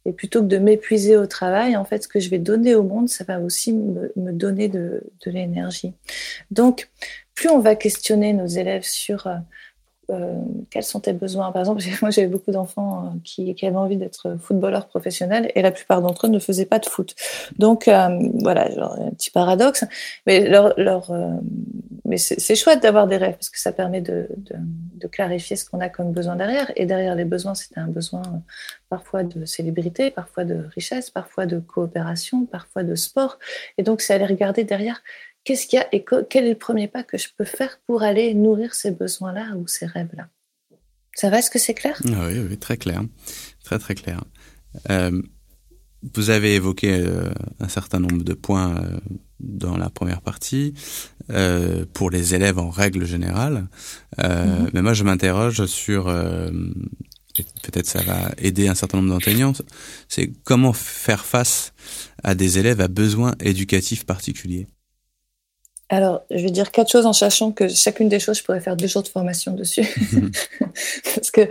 [0.05, 2.83] Et plutôt que de m'épuiser au travail, en fait, ce que je vais donner au
[2.83, 5.93] monde, ça va aussi me, donner de, de l'énergie.
[6.49, 6.89] Donc,
[7.35, 9.27] plus on va questionner nos élèves sur
[10.09, 10.35] euh, euh,
[10.69, 11.51] quels sont tes besoins?
[11.51, 15.71] Par exemple, moi j'avais beaucoup d'enfants euh, qui, avaient envie d'être footballeurs professionnels et la
[15.71, 17.15] plupart d'entre eux ne faisaient pas de foot.
[17.57, 18.09] Donc euh,
[18.39, 19.85] voilà, un petit paradoxe,
[20.25, 25.79] mais c'est chouette d'avoir des rêves parce que ça permet de, de clarifier ce qu'on
[25.79, 26.71] a comme besoin derrière.
[26.75, 28.23] Et derrière les besoins, c'était un besoin
[28.89, 33.39] parfois de célébrité, parfois de richesse, parfois de coopération, parfois de sport.
[33.77, 35.01] Et donc c'est aller regarder derrière
[35.43, 38.03] qu'est-ce qu'il y a et quel est le premier pas que je peux faire pour
[38.03, 40.29] aller nourrir ces besoins-là ou ces rêves-là?
[41.15, 42.01] Ça va Est-ce que c'est clair?
[42.07, 43.03] Ah oui, oui, très clair.
[43.63, 44.23] Très, très clair.
[44.89, 45.21] Euh,
[46.15, 48.97] vous avez évoqué euh, un certain nombre de points euh,
[49.39, 50.73] dans la première partie
[51.93, 53.67] pour les élèves en règle générale.
[54.17, 54.69] Mm-hmm.
[54.73, 56.05] Mais moi, je m'interroge sur,
[57.63, 59.53] peut-être ça va aider un certain nombre d'enseignants,
[60.09, 61.71] c'est comment faire face
[62.23, 64.67] à des élèves à besoins éducatifs particuliers?
[65.91, 68.77] Alors, je vais dire quatre choses en sachant que chacune des choses, je pourrais faire
[68.77, 69.85] deux jours de formation dessus.
[71.15, 71.41] Parce que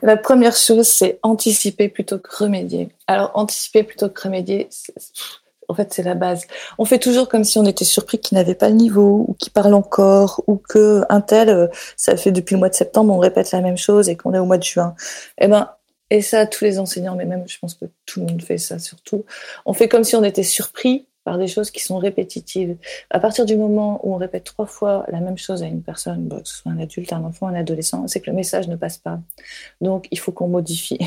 [0.00, 2.90] la première chose, c'est anticiper plutôt que remédier.
[3.08, 4.68] Alors, anticiper plutôt que remédier,
[5.66, 6.46] en fait, c'est la base.
[6.78, 9.52] On fait toujours comme si on était surpris qu'il n'avait pas le niveau, ou qu'il
[9.52, 13.18] parle encore, ou que un tel, euh, ça fait depuis le mois de septembre, on
[13.18, 14.94] répète la même chose et qu'on est au mois de juin.
[15.38, 15.68] Eh ben,
[16.10, 18.78] et ça, tous les enseignants, mais même, je pense que tout le monde fait ça
[18.78, 19.24] surtout.
[19.66, 22.76] On fait comme si on était surpris par des choses qui sont répétitives.
[23.10, 26.28] À partir du moment où on répète trois fois la même chose à une personne,
[26.28, 28.98] que ce soit un adulte, un enfant, un adolescent, c'est que le message ne passe
[28.98, 29.20] pas.
[29.80, 30.98] Donc, il faut qu'on modifie.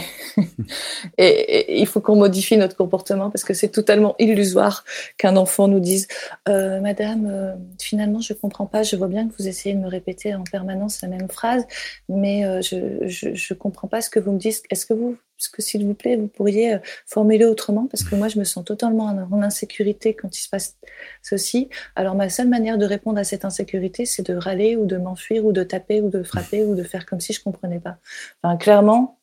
[1.17, 4.84] et, il faut qu'on modifie notre comportement parce que c'est totalement illusoire
[5.17, 6.08] qu'un enfant nous dise
[6.47, 8.84] euh, Madame, euh, finalement, je comprends pas.
[8.84, 11.65] Je vois bien que vous essayez de me répéter en permanence la même phrase,
[12.10, 14.63] mais euh, je, je, comprends pas ce que vous me dites.
[14.69, 18.15] Est-ce que vous est-ce que, s'il vous plaît, vous pourriez euh, formuler autrement Parce que
[18.15, 20.77] moi, je me sens totalement en insécurité quand il se passe
[21.21, 21.69] ceci.
[21.95, 25.45] Alors, ma seule manière de répondre à cette insécurité, c'est de râler ou de m'enfuir
[25.45, 27.97] ou de taper ou de frapper ou de faire comme si je comprenais pas.
[28.41, 29.19] Enfin, clairement,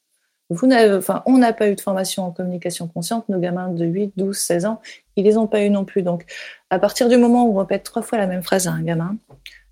[0.50, 3.28] on n'a pas eu de formation en communication consciente.
[3.28, 4.80] Nos gamins de 8, 12, 16 ans,
[5.16, 6.02] ils les ont pas eu non plus.
[6.02, 6.26] Donc,
[6.70, 9.16] à partir du moment où on répète trois fois la même phrase à un gamin,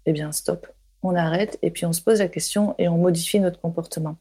[0.07, 0.67] eh bien, stop
[1.03, 4.17] on arrête et puis on se pose la question et on modifie notre comportement.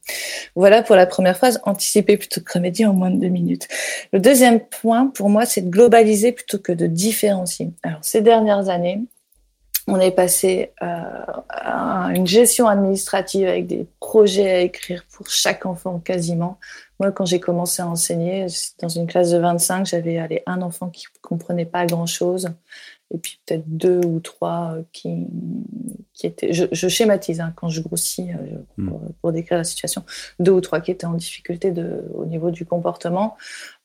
[0.55, 3.67] Voilà pour la première phrase, anticiper plutôt que remédier en moins de deux minutes.
[4.13, 7.71] Le deuxième point pour moi, c'est de globaliser plutôt que de différencier.
[7.83, 9.01] Alors ces dernières années,
[9.87, 10.85] on est passé euh,
[11.49, 16.59] à une gestion administrative avec des projets à écrire pour chaque enfant quasiment.
[16.99, 18.47] Moi, quand j'ai commencé à enseigner,
[18.81, 22.49] dans une classe de 25, j'avais un enfant qui comprenait pas grand-chose.
[23.13, 25.27] Et puis peut-être deux ou trois qui,
[26.13, 28.29] qui étaient, je, schématise hein, quand je grossis
[28.77, 28.91] hmm.
[29.21, 30.03] pour, décrire la situation,
[30.39, 33.37] deux ou trois qui étaient en difficulté de, au niveau du comportement.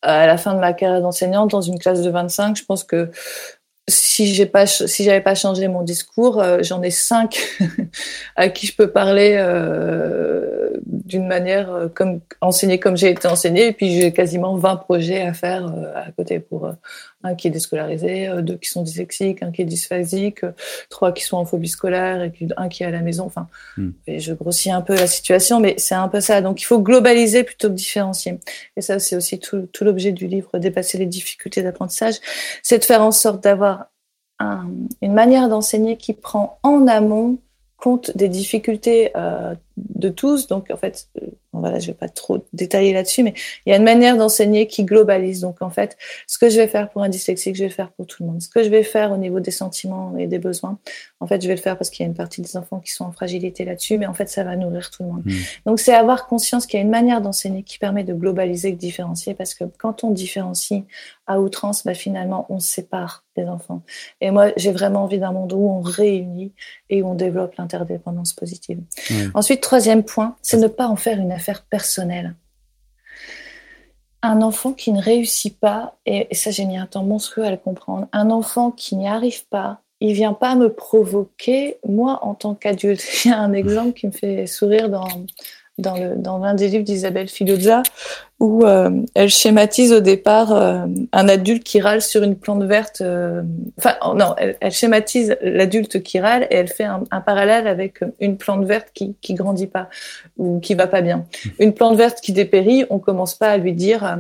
[0.02, 3.10] À la fin de ma carrière d'enseignante, dans une classe de 25, je pense que
[3.88, 7.40] si j'ai pas si j'avais pas changé mon discours, euh, j'en ai cinq
[8.36, 10.70] à qui je peux parler euh,
[11.04, 15.22] d'une manière euh, comme enseigner comme j'ai été enseigné et puis j'ai quasiment 20 projets
[15.22, 16.72] à faire euh, à côté pour
[17.24, 20.52] un qui est déscolarisé, euh, deux qui sont dyslexiques, un qui est dysphasique, euh,
[20.90, 23.24] trois qui sont en phobie scolaire et puis un qui est à la maison.
[23.24, 23.90] Enfin, hmm.
[24.06, 26.40] et je grossis un peu la situation, mais c'est un peu ça.
[26.40, 28.38] Donc, il faut globaliser plutôt que différencier.
[28.76, 32.16] Et ça, c'est aussi tout, tout l'objet du livre, dépasser les difficultés d'apprentissage,
[32.62, 33.86] c'est de faire en sorte d'avoir
[34.38, 34.68] un,
[35.00, 37.38] une manière d'enseigner qui prend en amont
[37.76, 40.46] compte des difficultés euh, de tous.
[40.46, 43.34] Donc, en fait, euh, voilà, je vais pas trop détailler là-dessus, mais
[43.66, 45.40] il y a une manière d'enseigner qui globalise.
[45.40, 47.90] Donc, en fait, ce que je vais faire pour un dyslexique, je vais le faire
[47.90, 48.42] pour tout le monde.
[48.42, 50.78] Ce que je vais faire au niveau des sentiments et des besoins,
[51.20, 52.90] en fait, je vais le faire parce qu'il y a une partie des enfants qui
[52.90, 55.22] sont en fragilité là-dessus, mais en fait, ça va nourrir tout le monde.
[55.24, 55.32] Mmh.
[55.66, 58.78] Donc, c'est avoir conscience qu'il y a une manière d'enseigner qui permet de globaliser de
[58.78, 60.82] différencier, parce que quand on différencie
[61.26, 63.82] à outrance, bah, finalement, on sépare des enfants.
[64.20, 66.52] Et moi, j'ai vraiment envie d'un monde où on réunit
[66.90, 68.80] et où on développe l'interdépendance positive.
[69.34, 72.34] Ensuite, troisième point, c'est ne pas en faire une affaire personnelle.
[74.20, 77.56] Un enfant qui ne réussit pas, et, ça j'ai mis un temps monstrueux à le
[77.56, 82.54] comprendre, un enfant qui n'y arrive pas, il vient pas me provoquer, moi en tant
[82.54, 83.02] qu'adulte.
[83.24, 85.06] Il y a un exemple qui me fait sourire dans,
[85.78, 87.82] dans l'un des livres d'Isabelle Filozza,
[88.42, 93.00] où euh, elle schématise au départ euh, un adulte qui râle sur une plante verte.
[93.00, 93.40] Euh,
[93.78, 97.68] enfin, oh, non, elle, elle schématise l'adulte qui râle et elle fait un, un, parallèle
[97.68, 99.88] avec une plante verte qui qui grandit pas
[100.38, 101.24] ou qui va pas bien.
[101.60, 104.18] Une plante verte qui dépérit, on commence pas à lui dire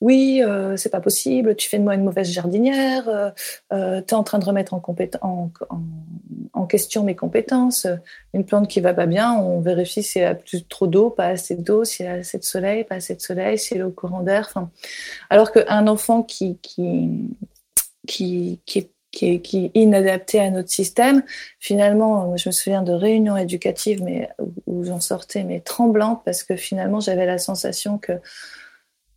[0.00, 0.42] oui,
[0.76, 3.08] c'est pas possible, tu fais de moi une mauvaise jardinière,
[3.72, 4.82] euh, tu es en train de remettre en,
[5.22, 5.80] en, en,
[6.52, 7.86] en, question mes compétences.
[8.34, 11.28] Une plante qui va pas bien, on vérifie si elle a plus trop d'eau, pas
[11.28, 14.22] assez d'eau, si elle a assez de soleil, pas assez de soleil c'est le courant
[14.22, 14.52] d'air.
[15.30, 17.30] Alors qu'un enfant qui, qui,
[18.06, 18.60] qui,
[19.14, 21.22] qui est inadapté à notre système.
[21.58, 24.28] Finalement, je me souviens de réunions éducatives, mais
[24.66, 28.12] où j'en sortais mais tremblante parce que finalement j'avais la sensation que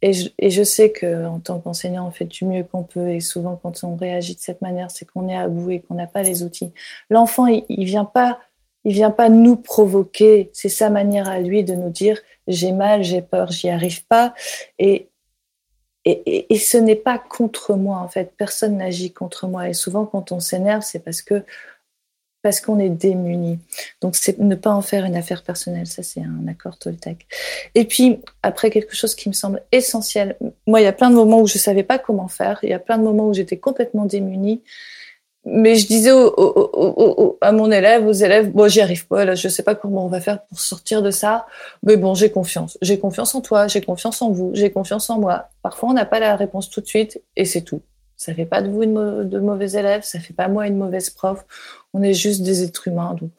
[0.04, 3.10] et je, et je sais que en tant qu'enseignant, on fait du mieux qu'on peut
[3.10, 5.96] et souvent quand on réagit de cette manière, c'est qu'on est à bout et qu'on
[5.96, 6.72] n'a pas les outils.
[7.10, 8.40] L'enfant, il, il vient pas
[8.84, 10.50] il vient pas nous provoquer.
[10.54, 14.34] C'est sa manière à lui de nous dire j'ai mal, j'ai peur, j'y arrive pas.
[14.80, 15.10] Et,
[16.06, 18.34] et, et, ce n'est pas contre moi en fait.
[18.38, 19.70] Personne n'agit contre moi.
[19.70, 21.44] Et souvent quand on s'énerve, c'est parce que
[22.42, 23.60] parce qu'on est démuni.
[24.00, 25.88] Donc c'est ne pas en faire une affaire personnelle.
[25.88, 27.28] Ça c'est un accord Toltec.
[27.76, 30.38] Et puis après quelque chose qui me semble essentiel.
[30.66, 32.60] Moi il y a plein de moments où je savais pas comment faire.
[32.64, 34.62] Il y a plein de moments où j'étais complètement démunie
[35.50, 36.12] mais je disais
[37.40, 40.10] à mon élève, aux élèves, bon, j'y arrive pas, là, je sais pas comment on
[40.10, 41.48] va faire pour sortir de ça,
[41.84, 42.78] mais bon, j'ai confiance.
[42.82, 45.48] J'ai confiance en toi, j'ai confiance en vous, j'ai confiance en moi.
[45.62, 47.82] Parfois, on n'a pas la réponse tout de suite, et c'est tout.
[48.18, 51.10] Ça fait pas de vous une de mauvais élèves, ça fait pas moi une mauvaise
[51.12, 51.46] prof.
[51.94, 53.32] On est juste des êtres humains, donc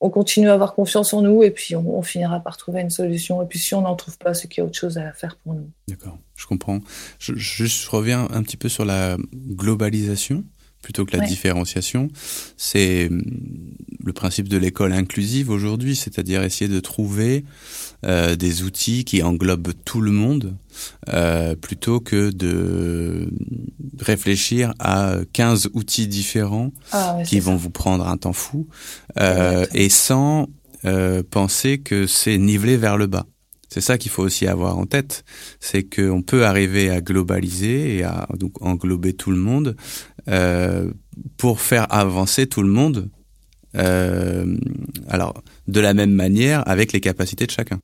[0.00, 3.42] on continue à avoir confiance en nous, et puis on, finira par trouver une solution.
[3.42, 5.36] Et puis si on n'en trouve pas, c'est qu'il y a autre chose à faire
[5.36, 5.68] pour nous.
[5.88, 6.80] D'accord, je comprends.
[7.18, 10.42] Je reviens un petit peu sur la globalisation
[10.82, 12.08] plutôt que la différenciation.
[12.56, 13.22] C'est hum,
[14.02, 17.44] le principe de l'école inclusive aujourd'hui, c'est-à-dire essayer de trouver
[18.04, 20.56] euh, des outils qui englobent tout le monde,
[21.08, 23.30] euh, plutôt que de
[24.00, 28.66] réfléchir à 15 outils différents ah, qui vont vous prendre un temps fou,
[29.18, 30.48] euh, et sans
[31.28, 33.26] penser que c'est nivelé vers le bas.
[33.72, 35.24] C'est ça qu'il faut aussi avoir en tête,
[35.60, 39.76] c'est qu'on peut arriver à globaliser et à donc englober tout le monde
[40.28, 40.90] euh,
[41.36, 43.08] pour faire avancer tout le monde.
[43.76, 44.56] Euh,
[45.08, 45.34] alors,
[45.68, 47.78] de la même manière, avec les capacités de chacun.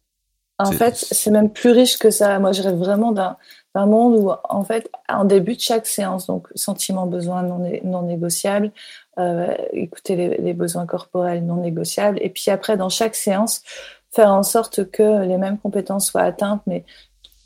[0.58, 2.38] En fait, c'est même plus riche que ça.
[2.38, 3.36] Moi, je rêve vraiment d'un
[3.74, 8.72] monde où, en fait, en début de chaque séance, donc sentiments, besoins non, non négociables,
[9.18, 13.62] euh, écouter les, les, besoins corporels non négociables, et puis après, dans chaque séance,
[14.16, 16.84] faire en sorte que les mêmes compétences soient atteintes, mais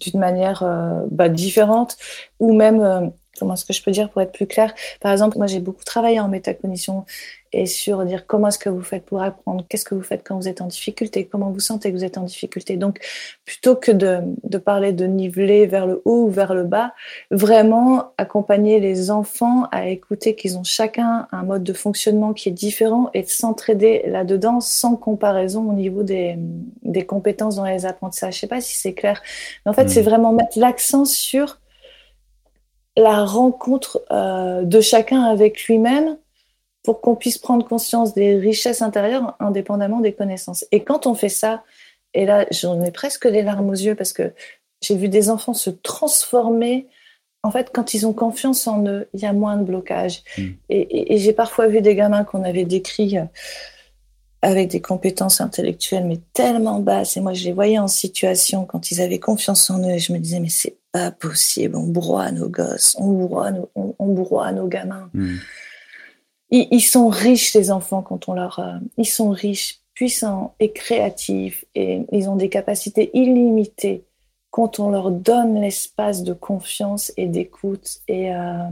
[0.01, 1.97] d'une manière euh, bah, différente,
[2.39, 3.07] ou même, euh,
[3.39, 5.85] comment est-ce que je peux dire pour être plus clair Par exemple, moi j'ai beaucoup
[5.85, 7.05] travaillé en métacognition
[7.53, 10.37] et sur dire comment est-ce que vous faites pour apprendre, qu'est-ce que vous faites quand
[10.37, 12.77] vous êtes en difficulté, comment vous sentez que vous êtes en difficulté.
[12.77, 13.01] Donc,
[13.45, 16.95] plutôt que de, de parler de niveler vers le haut ou vers le bas,
[17.31, 22.53] vraiment accompagner les enfants à écouter qu'ils ont chacun un mode de fonctionnement qui est
[22.53, 26.37] différent et de s'entraider là-dedans sans comparaison au niveau des,
[26.83, 28.35] des compétences dans les apprentissages.
[28.35, 29.21] Je sais pas si c'est clair,
[29.65, 30.05] mais en fait, c'est mmh.
[30.05, 31.59] vraiment mettre l'accent sur
[32.97, 36.17] la rencontre de chacun avec lui-même
[36.83, 40.65] pour qu'on puisse prendre conscience des richesses intérieures indépendamment des connaissances.
[40.73, 41.63] Et quand on fait ça,
[42.15, 44.33] et là j'en ai presque des larmes aux yeux parce que
[44.81, 46.89] j'ai vu des enfants se transformer.
[47.43, 50.23] En fait, quand ils ont confiance en eux, il y a moins de blocage.
[50.37, 50.49] Mm.
[50.69, 53.25] Et, j'ai parfois vu des gamins qu'on avait décrits euh,
[54.43, 57.17] avec des compétences intellectuelles, mais tellement basses.
[57.17, 59.93] Et moi, je les voyais en situation quand ils avaient confiance en eux.
[59.93, 61.77] Et je me disais, mais c'est pas possible.
[61.77, 63.95] On broie nos gosses, on broie nos, on,
[64.53, 65.11] nos gamins.
[65.15, 65.37] Mm.
[66.53, 68.59] Ils, sont riches, les enfants, quand on leur.
[68.59, 71.65] Euh, ils sont riches, puissants et créatifs.
[71.75, 74.05] Et ils ont des capacités illimitées
[74.51, 78.01] quand on leur donne l'espace de confiance et d'écoute.
[78.09, 78.69] Et, euh,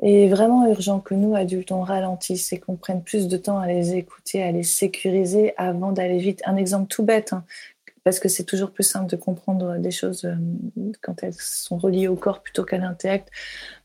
[0.00, 3.94] vraiment urgent que nous, adultes, on ralentisse et qu'on prenne plus de temps à les
[3.94, 6.42] écouter, à les sécuriser avant d'aller vite.
[6.44, 7.44] Un exemple tout bête, hein,
[8.04, 10.34] parce que c'est toujours plus simple de comprendre des choses euh,
[11.02, 13.28] quand elles sont reliées au corps plutôt qu'à l'intellect.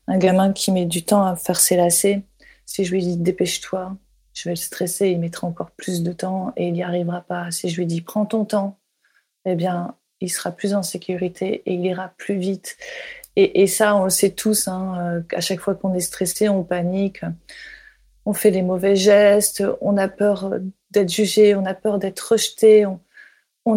[0.06, 2.22] Un gamin qui met du temps à faire ses lacets,
[2.64, 3.96] si je lui dis dépêche-toi,
[4.34, 7.50] je vais le stresser, il mettra encore plus de temps et il n'y arrivera pas.
[7.50, 8.78] Si je lui dis prends ton temps,
[9.44, 12.76] eh bien, il sera plus en sécurité et il ira plus vite.
[13.38, 16.64] Et, ça, on le sait tous, hein, euh, à chaque fois qu'on est stressé, on
[16.64, 17.20] panique,
[18.24, 20.54] on fait les mauvais gestes, on a peur
[20.90, 22.86] d'être jugé, on a peur d'être rejeté,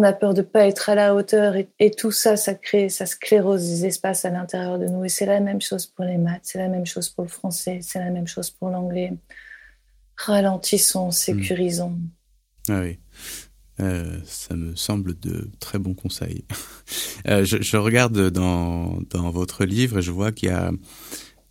[0.02, 1.54] a peur de ne pas être à la hauteur.
[1.78, 5.04] Et, tout ça, ça crée, ça sclérose des espaces à l'intérieur de nous.
[5.04, 7.80] Et c'est la même chose pour les maths, c'est la même chose pour le français,
[7.82, 9.12] c'est la même chose pour l'anglais.
[10.16, 11.98] Ralentissons, sécurisons.
[12.68, 12.98] Ah oui.
[13.80, 16.44] Euh, ça me semble de très bons conseils.
[17.28, 20.72] Euh, je, je, regarde dans, dans votre livre et je vois qu'il y a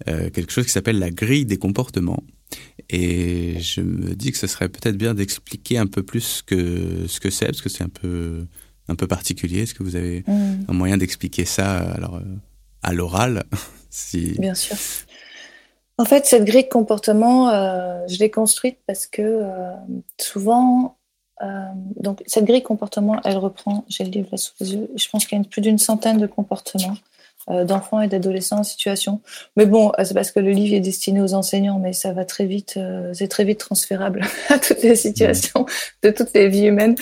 [0.07, 2.23] euh, quelque chose qui s'appelle la grille des comportements.
[2.89, 7.07] Et je me dis que ce serait peut-être bien d'expliquer un peu plus ce que
[7.07, 8.45] ce que c'est, parce que c'est un peu
[8.87, 9.61] un peu particulier.
[9.61, 10.65] Est-ce que vous avez mm.
[10.67, 12.19] un moyen d'expliquer ça alors
[12.83, 13.43] à l'oral
[13.89, 14.35] si...
[14.39, 14.75] Bien sûr.
[15.97, 19.73] En fait, cette grille de comportement, euh, je l'ai construite parce que euh,
[20.17, 20.97] souvent,
[21.41, 21.45] euh,
[21.97, 25.25] donc, cette grille comportement, elle reprend, j'ai le livre là sous les yeux, je pense
[25.25, 27.08] qu'il y a plus d'une centaine de comportements euh,
[27.63, 29.21] d'enfants et d'adolescents en situation.
[29.55, 32.25] Mais bon, euh, c'est parce que le livre est destiné aux enseignants, mais ça va
[32.25, 32.79] très vite,
[33.13, 35.65] c'est très vite transférable à toutes les situations
[36.03, 36.95] de toutes les vies humaines.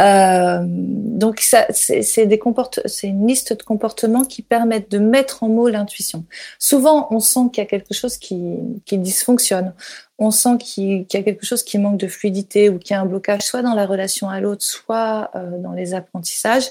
[0.00, 2.40] Euh, donc ça, c'est des
[2.86, 6.24] c'est une liste de comportements qui permettent de mettre en mots l'intuition.
[6.58, 9.74] Souvent, on sent qu'il y a quelque chose qui, qui dysfonctionne.
[10.18, 13.00] On sent qu'il y a quelque chose qui manque de fluidité ou qu'il y a
[13.00, 16.68] un blocage, soit dans la relation à l'autre, soit euh, dans les apprentissages,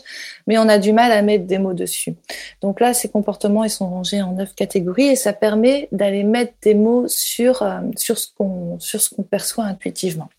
[0.48, 2.16] mais on a du mal à mettre des mots dessus.
[2.62, 6.54] Donc là, ces comportements, ils sont rangés en neuf catégories et ça permet d'aller mettre
[6.62, 10.30] des mots sur euh, sur ce qu'on sur ce qu'on perçoit intuitivement.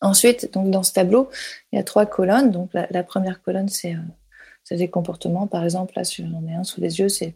[0.00, 1.28] Ensuite, dans ce tableau,
[1.72, 2.50] il y a trois colonnes.
[2.50, 5.46] Donc la, première colonne, c'est euh, des comportements.
[5.46, 7.34] Par exemple, là, j'en ai un sous les yeux, c'est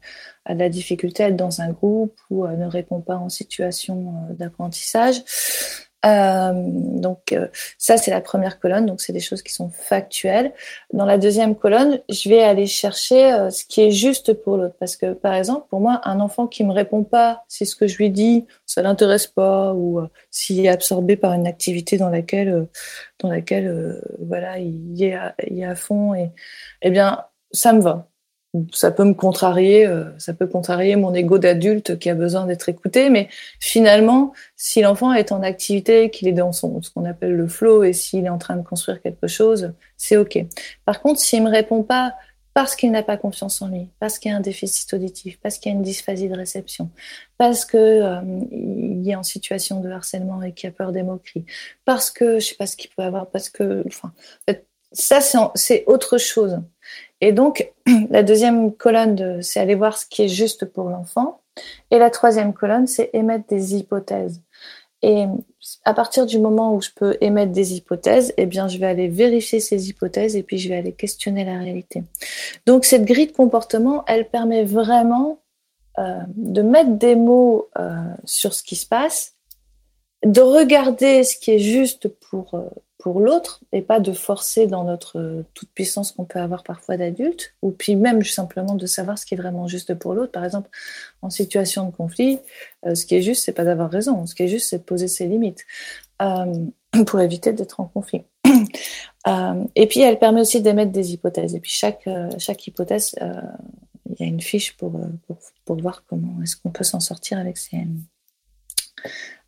[0.48, 5.22] de la difficulté à dans un groupe ou ne répond pas en situation euh, d'apprentissage.
[6.04, 7.46] Euh, donc euh,
[7.78, 10.52] ça c'est la première colonne, donc c'est des choses qui sont factuelles.
[10.92, 14.74] Dans la deuxième colonne, je vais aller chercher euh, ce qui est juste pour l'autre,
[14.80, 17.86] parce que par exemple pour moi, un enfant qui me répond pas si ce que
[17.86, 22.66] je lui dis ça l'intéresse pas ou s'il est absorbé par une activité dans laquelle
[23.20, 26.30] dans laquelle voilà il est à, il est à fond et
[26.82, 28.11] eh bien ça me va
[28.72, 32.68] ça peut me contrarier, euh, ça peut contrarier mon ego d'adulte qui a besoin d'être
[32.68, 33.28] écouté, mais
[33.60, 37.82] finalement, si l'enfant est en activité, qu'il est dans son ce qu'on appelle le flow
[37.82, 40.44] et s'il est en train de construire quelque chose, c'est ok.
[40.84, 42.14] Par contre, s'il me répond pas
[42.54, 45.56] parce qu'il n'a pas confiance en lui, parce qu'il y a un déficit auditif, parce
[45.56, 46.90] qu'il y a une dysphasie de réception,
[47.38, 51.46] parce que euh, il est en situation de harcèlement et qu'il a peur des moqueries,
[51.86, 54.12] parce que je sais pas ce qu'il peut avoir, parce que, enfin,
[54.92, 55.20] ça
[55.54, 56.60] c'est autre chose.
[57.20, 57.72] Et donc,
[58.10, 61.40] la deuxième colonne, c'est aller voir ce qui est juste pour l'enfant.
[61.90, 64.40] Et la troisième colonne, c'est émettre des hypothèses.
[65.02, 65.26] Et
[65.84, 69.08] à partir du moment où je peux émettre des hypothèses, eh bien, je vais aller
[69.08, 72.04] vérifier ces hypothèses et puis je vais aller questionner la réalité.
[72.66, 75.40] Donc, cette grille de comportement, elle permet vraiment
[75.98, 77.90] euh, de mettre des mots euh,
[78.24, 79.34] sur ce qui se passe,
[80.24, 82.68] de regarder ce qui est juste pour, euh,
[83.02, 86.96] pour l'autre et pas de forcer dans notre euh, toute puissance qu'on peut avoir parfois
[86.96, 90.30] d'adulte, ou puis même simplement de savoir ce qui est vraiment juste pour l'autre.
[90.30, 90.70] Par exemple,
[91.20, 92.38] en situation de conflit,
[92.86, 94.24] euh, ce qui est juste, c'est pas d'avoir raison.
[94.24, 95.64] Ce qui est juste, c'est de poser ses limites
[96.22, 96.66] euh,
[97.06, 98.22] pour éviter d'être en conflit.
[99.74, 101.56] et puis, elle permet aussi d'émettre des hypothèses.
[101.56, 103.16] Et puis, chaque, chaque hypothèse,
[104.10, 104.92] il y a une fiche pour,
[105.26, 107.84] pour, pour voir comment est-ce qu'on peut s'en sortir avec, ces,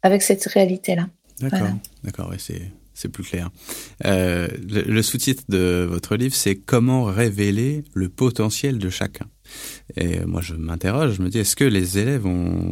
[0.03, 1.07] avec cette réalité-là.
[1.39, 1.69] D'accord,
[2.03, 3.51] d'accord, et c'est c'est plus clair.
[4.07, 9.27] Euh, le, sous-titre de votre livre, c'est Comment révéler le potentiel de chacun?
[9.97, 12.71] Et moi, je m'interroge, je me dis, est-ce que les élèves ont,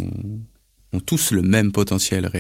[0.92, 2.30] ont tous le même potentiel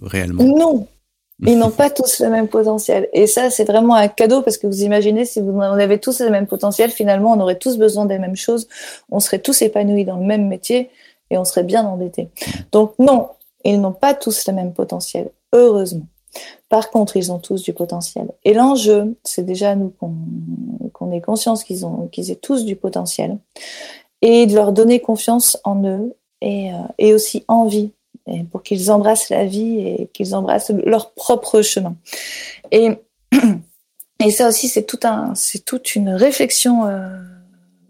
[0.00, 0.44] réellement?
[0.44, 0.88] Non,
[1.46, 3.08] ils n'ont pas tous le même potentiel.
[3.12, 6.20] Et ça, c'est vraiment un cadeau parce que vous imaginez, si vous en avez tous
[6.20, 8.68] le même potentiel, finalement, on aurait tous besoin des mêmes choses,
[9.10, 10.90] on serait tous épanouis dans le même métier
[11.30, 12.28] et on serait bien embêtés.
[12.70, 13.28] Donc non,
[13.64, 16.06] ils n'ont pas tous le même potentiel, heureusement.
[16.68, 18.28] Par contre, ils ont tous du potentiel.
[18.44, 19.92] Et l'enjeu, c'est déjà nous
[20.92, 23.38] qu'on ait conscience qu'ils qu'ils aient tous du potentiel
[24.22, 27.92] et de leur donner confiance en eux et, euh, aussi envie
[28.50, 31.96] pour qu'ils embrassent la vie et qu'ils embrassent leur propre chemin.
[32.70, 32.90] Et,
[34.30, 35.34] ça aussi, c'est tout un,
[35.66, 37.18] toute une réflexion euh,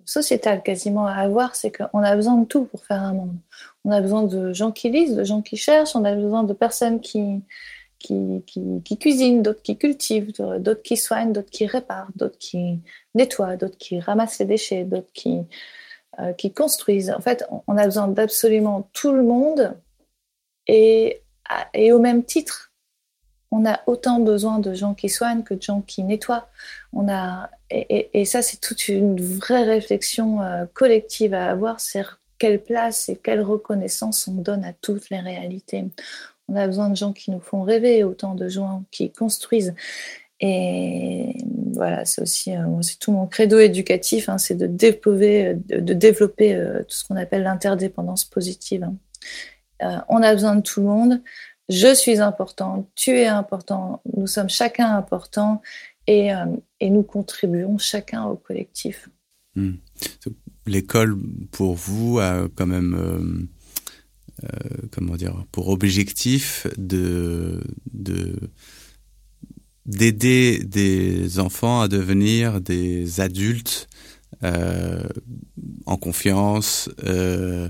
[0.07, 3.37] sociétale quasiment à avoir, c'est qu'on a besoin de tout pour faire un monde.
[3.85, 6.53] On a besoin de gens qui lisent, de gens qui cherchent, on a besoin de
[6.53, 7.43] personnes qui,
[8.03, 8.43] qui,
[8.85, 12.81] qui, cuisinent, d'autres qui cultivent, d'autres qui soignent, d'autres qui réparent, d'autres qui
[13.15, 15.41] nettoient, d'autres qui ramassent les déchets, d'autres qui,
[16.21, 17.11] euh, construisent.
[17.11, 19.75] En fait, on a besoin d'absolument tout le monde
[20.67, 21.23] et,
[21.93, 22.73] au même titre,
[23.51, 26.49] on a autant besoin de gens qui soignent que de gens qui nettoient.
[26.93, 32.05] On a, et, et, ça, c'est toute une vraie réflexion euh, collective à avoir, c'est
[32.39, 35.85] quelle place et quelle reconnaissance on donne à toutes les réalités.
[36.53, 39.75] On a besoin de gens qui nous font rêver, autant de gens qui construisent.
[40.41, 41.35] Et
[41.73, 46.55] voilà, c'est aussi euh, c'est tout mon credo éducatif, hein, c'est de développer, de, développer
[46.55, 48.83] euh, tout ce qu'on appelle l'interdépendance positive.
[48.83, 48.97] Hein.
[49.83, 51.23] Euh, on a besoin de tout le monde.
[51.71, 55.63] Je suis important, tu es important, nous sommes chacun important
[56.07, 56.33] et,
[56.83, 59.09] nous contribuons chacun au collectif.
[59.55, 59.77] Hmm.
[60.67, 61.17] L'école,
[61.53, 63.49] pour vous, a quand même
[64.91, 67.61] comment dire, pour objectif de,
[69.87, 73.89] d'aider des enfants à devenir des adultes
[74.45, 75.03] euh,
[75.87, 77.69] en confiance, euh,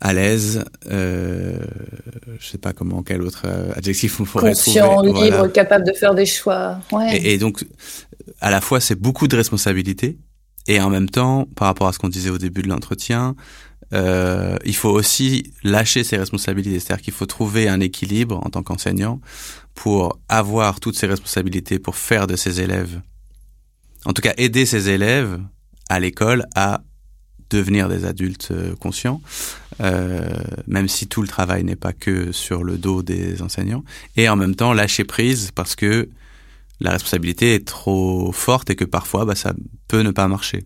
[0.00, 0.64] à l'aise.
[0.90, 1.58] Euh,
[2.38, 5.30] je sais pas comment quel autre adjectif on pourrait Conscient, trouver.
[5.30, 6.80] Libre, capable de faire des choix.
[6.92, 7.16] Ouais.
[7.16, 7.64] Et, et, donc,
[8.40, 10.18] à la fois, c'est beaucoup de responsabilités,
[10.66, 13.34] et en même temps, par rapport à ce qu'on disait au début de l'entretien,
[13.92, 16.78] euh, il faut aussi lâcher ses responsabilités.
[16.80, 19.20] C'est-à-dire qu'il faut trouver un équilibre en tant qu'enseignant
[19.74, 23.00] pour avoir toutes ses responsabilités, pour faire de ses élèves,
[24.04, 25.40] en tout cas aider ses élèves
[25.88, 26.82] à l'école à
[27.50, 29.20] devenir des adultes euh, conscients,
[29.80, 30.28] euh,
[30.68, 33.82] même si tout le travail n'est pas que sur le dos des enseignants,
[34.16, 36.08] et en même temps lâcher prise parce que
[36.78, 39.52] la responsabilité est trop forte et que parfois bah, ça
[39.88, 40.64] peut ne pas marcher.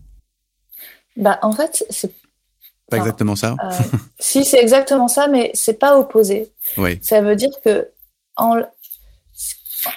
[1.17, 2.13] Bah, en fait, c'est
[2.89, 3.55] pas exactement ça.
[3.63, 6.51] Euh, si, c'est exactement ça, mais c'est pas opposé.
[6.77, 6.99] Oui.
[7.01, 7.89] Ça veut dire que
[8.37, 8.61] en,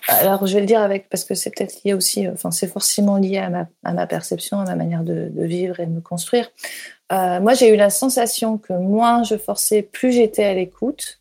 [0.08, 2.68] alors je vais le dire avec parce que c'est peut-être lié aussi, euh, enfin c'est
[2.68, 5.90] forcément lié à ma, à ma, perception, à ma manière de, de vivre et de
[5.90, 6.50] me construire.
[7.12, 11.20] Euh, moi j'ai eu la sensation que moins je forçais, plus j'étais à l'écoute.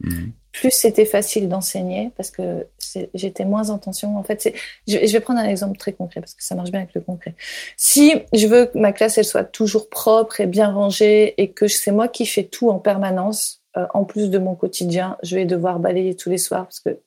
[0.00, 2.66] Mmh plus c'était facile d'enseigner parce que
[3.14, 4.16] j'étais moins en tension.
[4.16, 4.52] En fait,
[4.86, 7.00] je, je, vais prendre un exemple très concret parce que ça marche bien avec le
[7.00, 7.34] concret.
[7.76, 11.68] Si je veux que ma classe elle soit toujours propre et bien rangée et que
[11.68, 15.46] c'est moi qui fais tout en permanence, euh, en plus de mon quotidien, je vais
[15.46, 17.00] devoir balayer tous les soirs parce que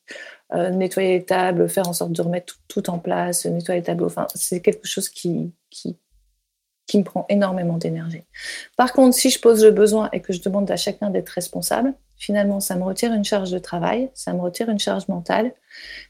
[0.53, 3.85] euh, nettoyer les tables, faire en sorte de remettre tout, tout en place, nettoyer les
[3.85, 5.97] tableaux, enfin c'est quelque chose qui, qui
[6.87, 8.23] qui me prend énormément d'énergie.
[8.77, 11.93] Par contre, si je pose le besoin et que je demande à chacun d'être responsable,
[12.17, 15.51] finalement, ça me retire une charge de travail, ça me retire une charge mentale,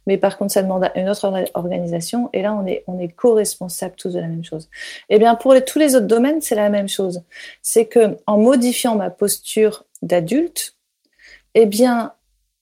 [0.08, 3.10] mais par contre, ça demande à une autre organisation, et là, on est, on est
[3.10, 4.70] co-responsable tous de la même chose.
[5.10, 7.24] Eh bien, pour tous les autres domaines, c'est la même chose.
[7.62, 10.76] C'est que en modifiant ma posture d'adulte,
[11.56, 12.14] eh bien,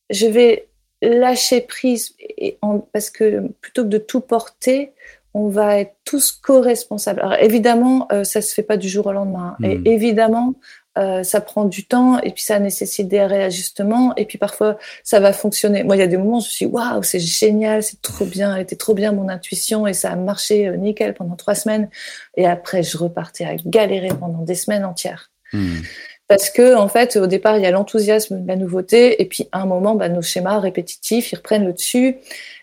[0.09, 0.67] je vais
[1.01, 2.57] lâcher prise, et
[2.93, 4.93] parce que plutôt que de tout porter,
[5.33, 7.19] on va être tous co-responsables.
[7.19, 9.57] Alors évidemment, euh, ça se fait pas du jour au lendemain.
[9.63, 9.87] Et hmm.
[9.87, 10.53] évidemment,
[10.97, 15.19] euh, ça prend du temps et puis ça nécessite des réajustements et puis parfois ça
[15.19, 15.83] va fonctionner.
[15.83, 18.25] Moi, il y a des moments où je me suis waouh, c'est génial, c'est trop
[18.25, 21.89] bien, était trop bien mon intuition et ça a marché euh, nickel pendant trois semaines.
[22.37, 25.31] Et après, je repartais à galérer pendant des semaines entières.
[25.51, 25.79] Hmm.
[26.27, 29.47] Parce que en fait, au départ, il y a l'enthousiasme de la nouveauté et puis
[29.51, 32.17] à un moment, bah, nos schémas répétitifs, ils reprennent le dessus.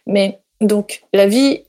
[0.07, 1.64] Mais donc, la vie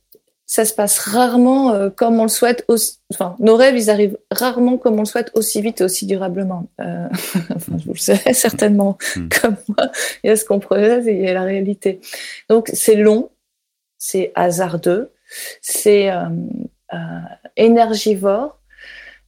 [0.51, 2.65] ça se passe rarement euh, comme on le souhaite.
[2.67, 6.05] Aussi, enfin, nos rêves, ils arrivent rarement comme on le souhaite, aussi vite et aussi
[6.05, 6.69] durablement.
[6.81, 7.07] Euh,
[7.55, 9.29] enfin, vous le savez certainement hmm.
[9.41, 9.89] comme moi.
[10.21, 12.01] Il y a ce qu'on projette et il y a la réalité.
[12.49, 13.29] Donc, c'est long,
[13.97, 15.13] c'est hasardeux,
[15.61, 16.25] c'est euh,
[16.93, 16.97] euh,
[17.55, 18.59] énergivore,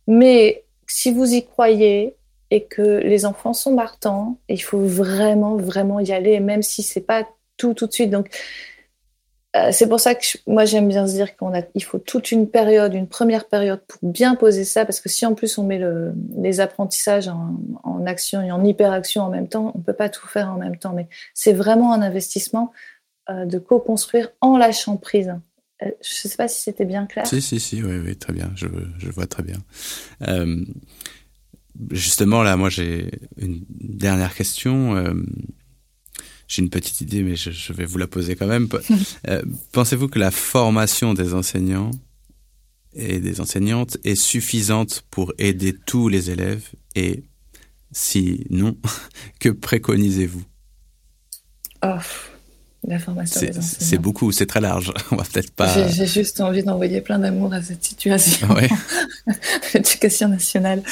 [0.07, 2.17] mais si vous y croyez
[2.51, 6.99] et que les enfants sont partants, il faut vraiment, vraiment y aller, même si c'est
[6.99, 8.09] pas tout tout de suite.
[8.09, 8.27] Donc,
[9.55, 12.31] euh, c'est pour ça que moi j'aime bien se dire qu'on a, il faut toute
[12.31, 15.63] une période, une première période pour bien poser ça, parce que si en plus on
[15.63, 19.93] met le, les apprentissages en, en, action et en hyperaction en même temps, on peut
[19.93, 20.93] pas tout faire en même temps.
[20.93, 22.71] Mais c'est vraiment un investissement
[23.29, 25.35] euh, de co-construire en lâchant prise.
[25.83, 27.27] Euh, je sais pas si c'était bien clair.
[27.27, 28.65] Si si si, oui oui, très bien, je,
[28.97, 29.59] je vois très bien.
[30.27, 30.65] Euh,
[31.91, 35.13] justement là, moi j'ai une dernière question.
[36.53, 38.69] J'ai une petite idée, mais je, vais vous la poser quand même.
[39.29, 39.41] Euh,
[39.71, 41.91] pensez-vous que la formation des enseignants
[42.93, 46.63] et des enseignantes est suffisante pour aider tous les élèves?
[46.93, 47.23] Et
[47.91, 48.77] si non,
[49.39, 50.43] que préconisez-vous?
[51.83, 51.95] Oh,
[52.83, 53.77] La formation des enseignants.
[53.79, 54.93] C'est beaucoup, c'est très large.
[55.11, 55.89] On va peut-être pas.
[55.89, 58.47] J'ai juste envie d'envoyer plein d'amour à cette situation.
[59.73, 60.83] L'éducation nationale.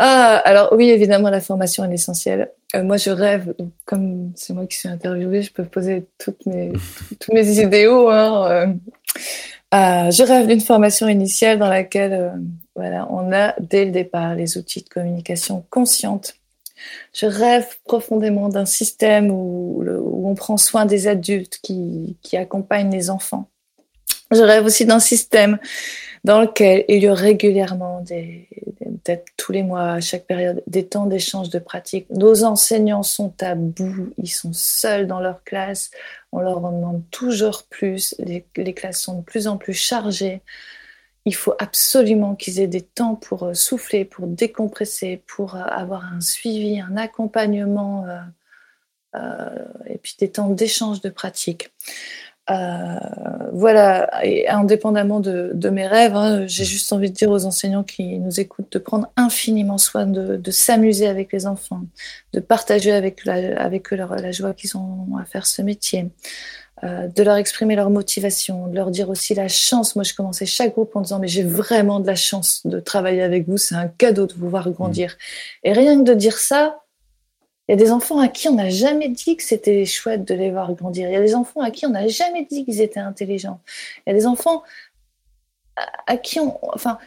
[0.00, 2.52] Ah, alors oui, évidemment, la formation est essentielle.
[2.76, 3.52] Euh, moi, je rêve,
[3.84, 6.72] comme c'est moi qui suis interviewée, je peux poser toutes mes,
[7.20, 8.08] tous mes idéaux.
[8.08, 8.66] Hein, euh,
[9.74, 12.30] euh, je rêve d'une formation initiale dans laquelle euh,
[12.76, 16.36] voilà, on a dès le départ les outils de communication consciente.
[17.12, 22.92] Je rêve profondément d'un système où, où, on prend soin des adultes qui, qui accompagnent
[22.92, 23.48] les enfants.
[24.30, 25.58] Je rêve aussi d'un système
[26.24, 28.02] dans lequel il y a régulièrement,
[29.08, 32.06] peut-être tous les mois, à chaque période, des temps d'échange de pratiques.
[32.10, 35.90] Nos enseignants sont à bout, ils sont seuls dans leur classe,
[36.32, 40.42] on leur demande toujours plus, les, classes sont de plus en plus chargées.
[41.24, 46.10] Il faut absolument qu'ils aient des temps pour euh, souffler, pour décompresser, pour euh, avoir
[46.12, 48.06] un suivi, un accompagnement,
[49.14, 49.48] euh,
[49.86, 51.70] et puis des temps d'échange de pratiques.
[53.58, 57.82] Voilà, et indépendamment de, de mes rêves, hein, j'ai juste envie de dire aux enseignants
[57.82, 61.82] qui nous écoutent de prendre infiniment soin de, de s'amuser avec les enfants,
[62.32, 66.06] de partager avec, la, avec eux leur, la joie qu'ils ont à faire ce métier,
[66.84, 69.96] euh, de leur exprimer leur motivation, de leur dire aussi la chance.
[69.96, 73.22] Moi, je commençais chaque groupe en disant mais j'ai vraiment de la chance de travailler
[73.22, 75.10] avec vous, c'est un cadeau de vous voir grandir.
[75.10, 75.68] Mmh.
[75.68, 76.78] Et rien que de dire ça,
[77.68, 80.34] il y a des enfants à qui on n'a jamais dit que c'était chouette de
[80.34, 81.08] les voir grandir.
[81.08, 83.60] Il y a des enfants à qui on n'a jamais dit qu'ils étaient intelligents.
[84.06, 84.62] Il y a des enfants
[86.06, 86.98] à, qui on, enfin,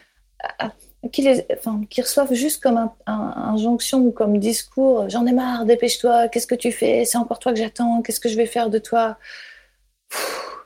[0.60, 0.72] à,
[1.10, 5.08] qui, les, enfin, qui reçoivent juste comme un, un, injonction ou comme discours.
[5.08, 6.28] J'en ai marre, dépêche-toi.
[6.28, 7.04] Qu'est-ce que tu fais?
[7.04, 8.00] C'est encore toi que j'attends.
[8.02, 9.18] Qu'est-ce que je vais faire de toi?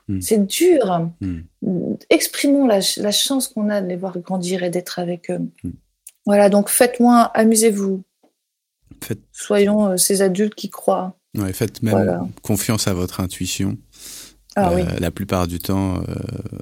[0.07, 0.21] Mmh.
[0.21, 1.09] C'est dur.
[1.21, 1.95] Mmh.
[2.11, 5.39] Exprimons la, la chance qu'on a de les voir grandir et d'être avec eux.
[5.63, 5.71] Mmh.
[6.27, 8.03] Voilà, donc faites-moi, amusez-vous,
[9.03, 9.21] Faites...
[9.31, 11.17] Soyons euh, ces adultes qui croient.
[11.37, 12.27] Ouais, faites même voilà.
[12.41, 13.77] confiance à votre intuition.
[14.55, 14.83] Ah, euh, oui.
[14.99, 16.01] La plupart du temps, euh,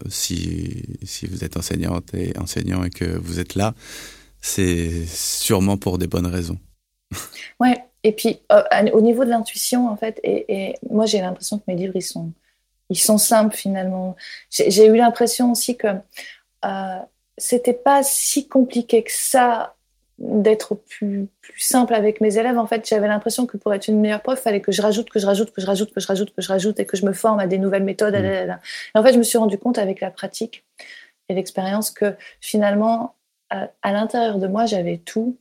[0.10, 3.74] si, si vous êtes enseignante et enseignant et que vous êtes là,
[4.42, 6.60] c'est sûrement pour des bonnes raisons.
[7.62, 8.40] Ouais, et puis
[8.92, 12.02] au niveau de l'intuition, en fait, et, et moi j'ai l'impression que mes livres, ils
[12.02, 12.34] sont,
[12.90, 14.18] ils sont simples finalement.
[14.50, 15.88] J'ai eu l'impression aussi que
[17.38, 19.75] c'était pas si compliqué que ça
[20.18, 22.58] d'être plus, plus simple avec mes élèves.
[22.58, 25.10] En fait, j'avais l'impression que pour être une meilleure prof, il fallait que je rajoute,
[25.10, 27.06] que je rajoute, que je rajoute, que je rajoute, que je rajoute et que je
[27.06, 28.16] me forme à des nouvelles méthodes.
[28.16, 28.26] Mmh.
[28.26, 30.64] Et en fait, je me suis rendu compte avec la pratique
[31.28, 33.16] et l'expérience que finalement,
[33.50, 35.38] à, à l'intérieur de moi, j'avais tout.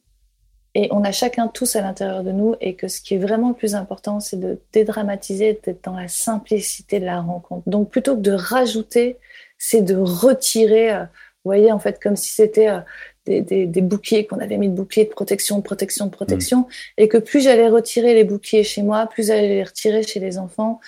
[0.75, 2.57] Et on a chacun tous à l'intérieur de nous.
[2.61, 6.09] Et que ce qui est vraiment le plus important, c'est de dédramatiser, d'être dans la
[6.09, 7.69] simplicité de la rencontre.
[7.69, 9.19] Donc, plutôt que de rajouter,
[9.57, 10.93] c'est de retirer.
[10.93, 12.81] Euh, vous voyez, en fait, comme si c'était euh,
[13.27, 16.61] des, des, des boucliers qu'on avait mis de boucliers de protection, de protection, de protection,
[16.61, 16.67] mmh.
[16.99, 20.39] et que plus j'allais retirer les boucliers chez moi, plus j'allais les retirer chez les
[20.39, 20.81] enfants,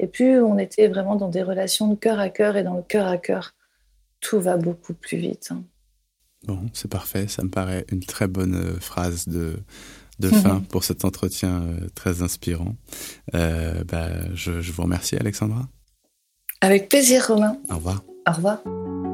[0.00, 2.82] et plus on était vraiment dans des relations de cœur à cœur, et dans le
[2.82, 3.54] cœur à cœur,
[4.20, 5.48] tout va beaucoup plus vite.
[5.50, 5.62] Hein.
[6.46, 9.56] Bon, c'est parfait, ça me paraît une très bonne euh, phrase de,
[10.18, 10.66] de fin mmh.
[10.66, 12.74] pour cet entretien euh, très inspirant.
[13.34, 15.68] Euh, bah, je, je vous remercie, Alexandra.
[16.60, 17.56] Avec plaisir, Romain.
[17.70, 18.02] Au revoir.
[18.26, 19.13] Au revoir.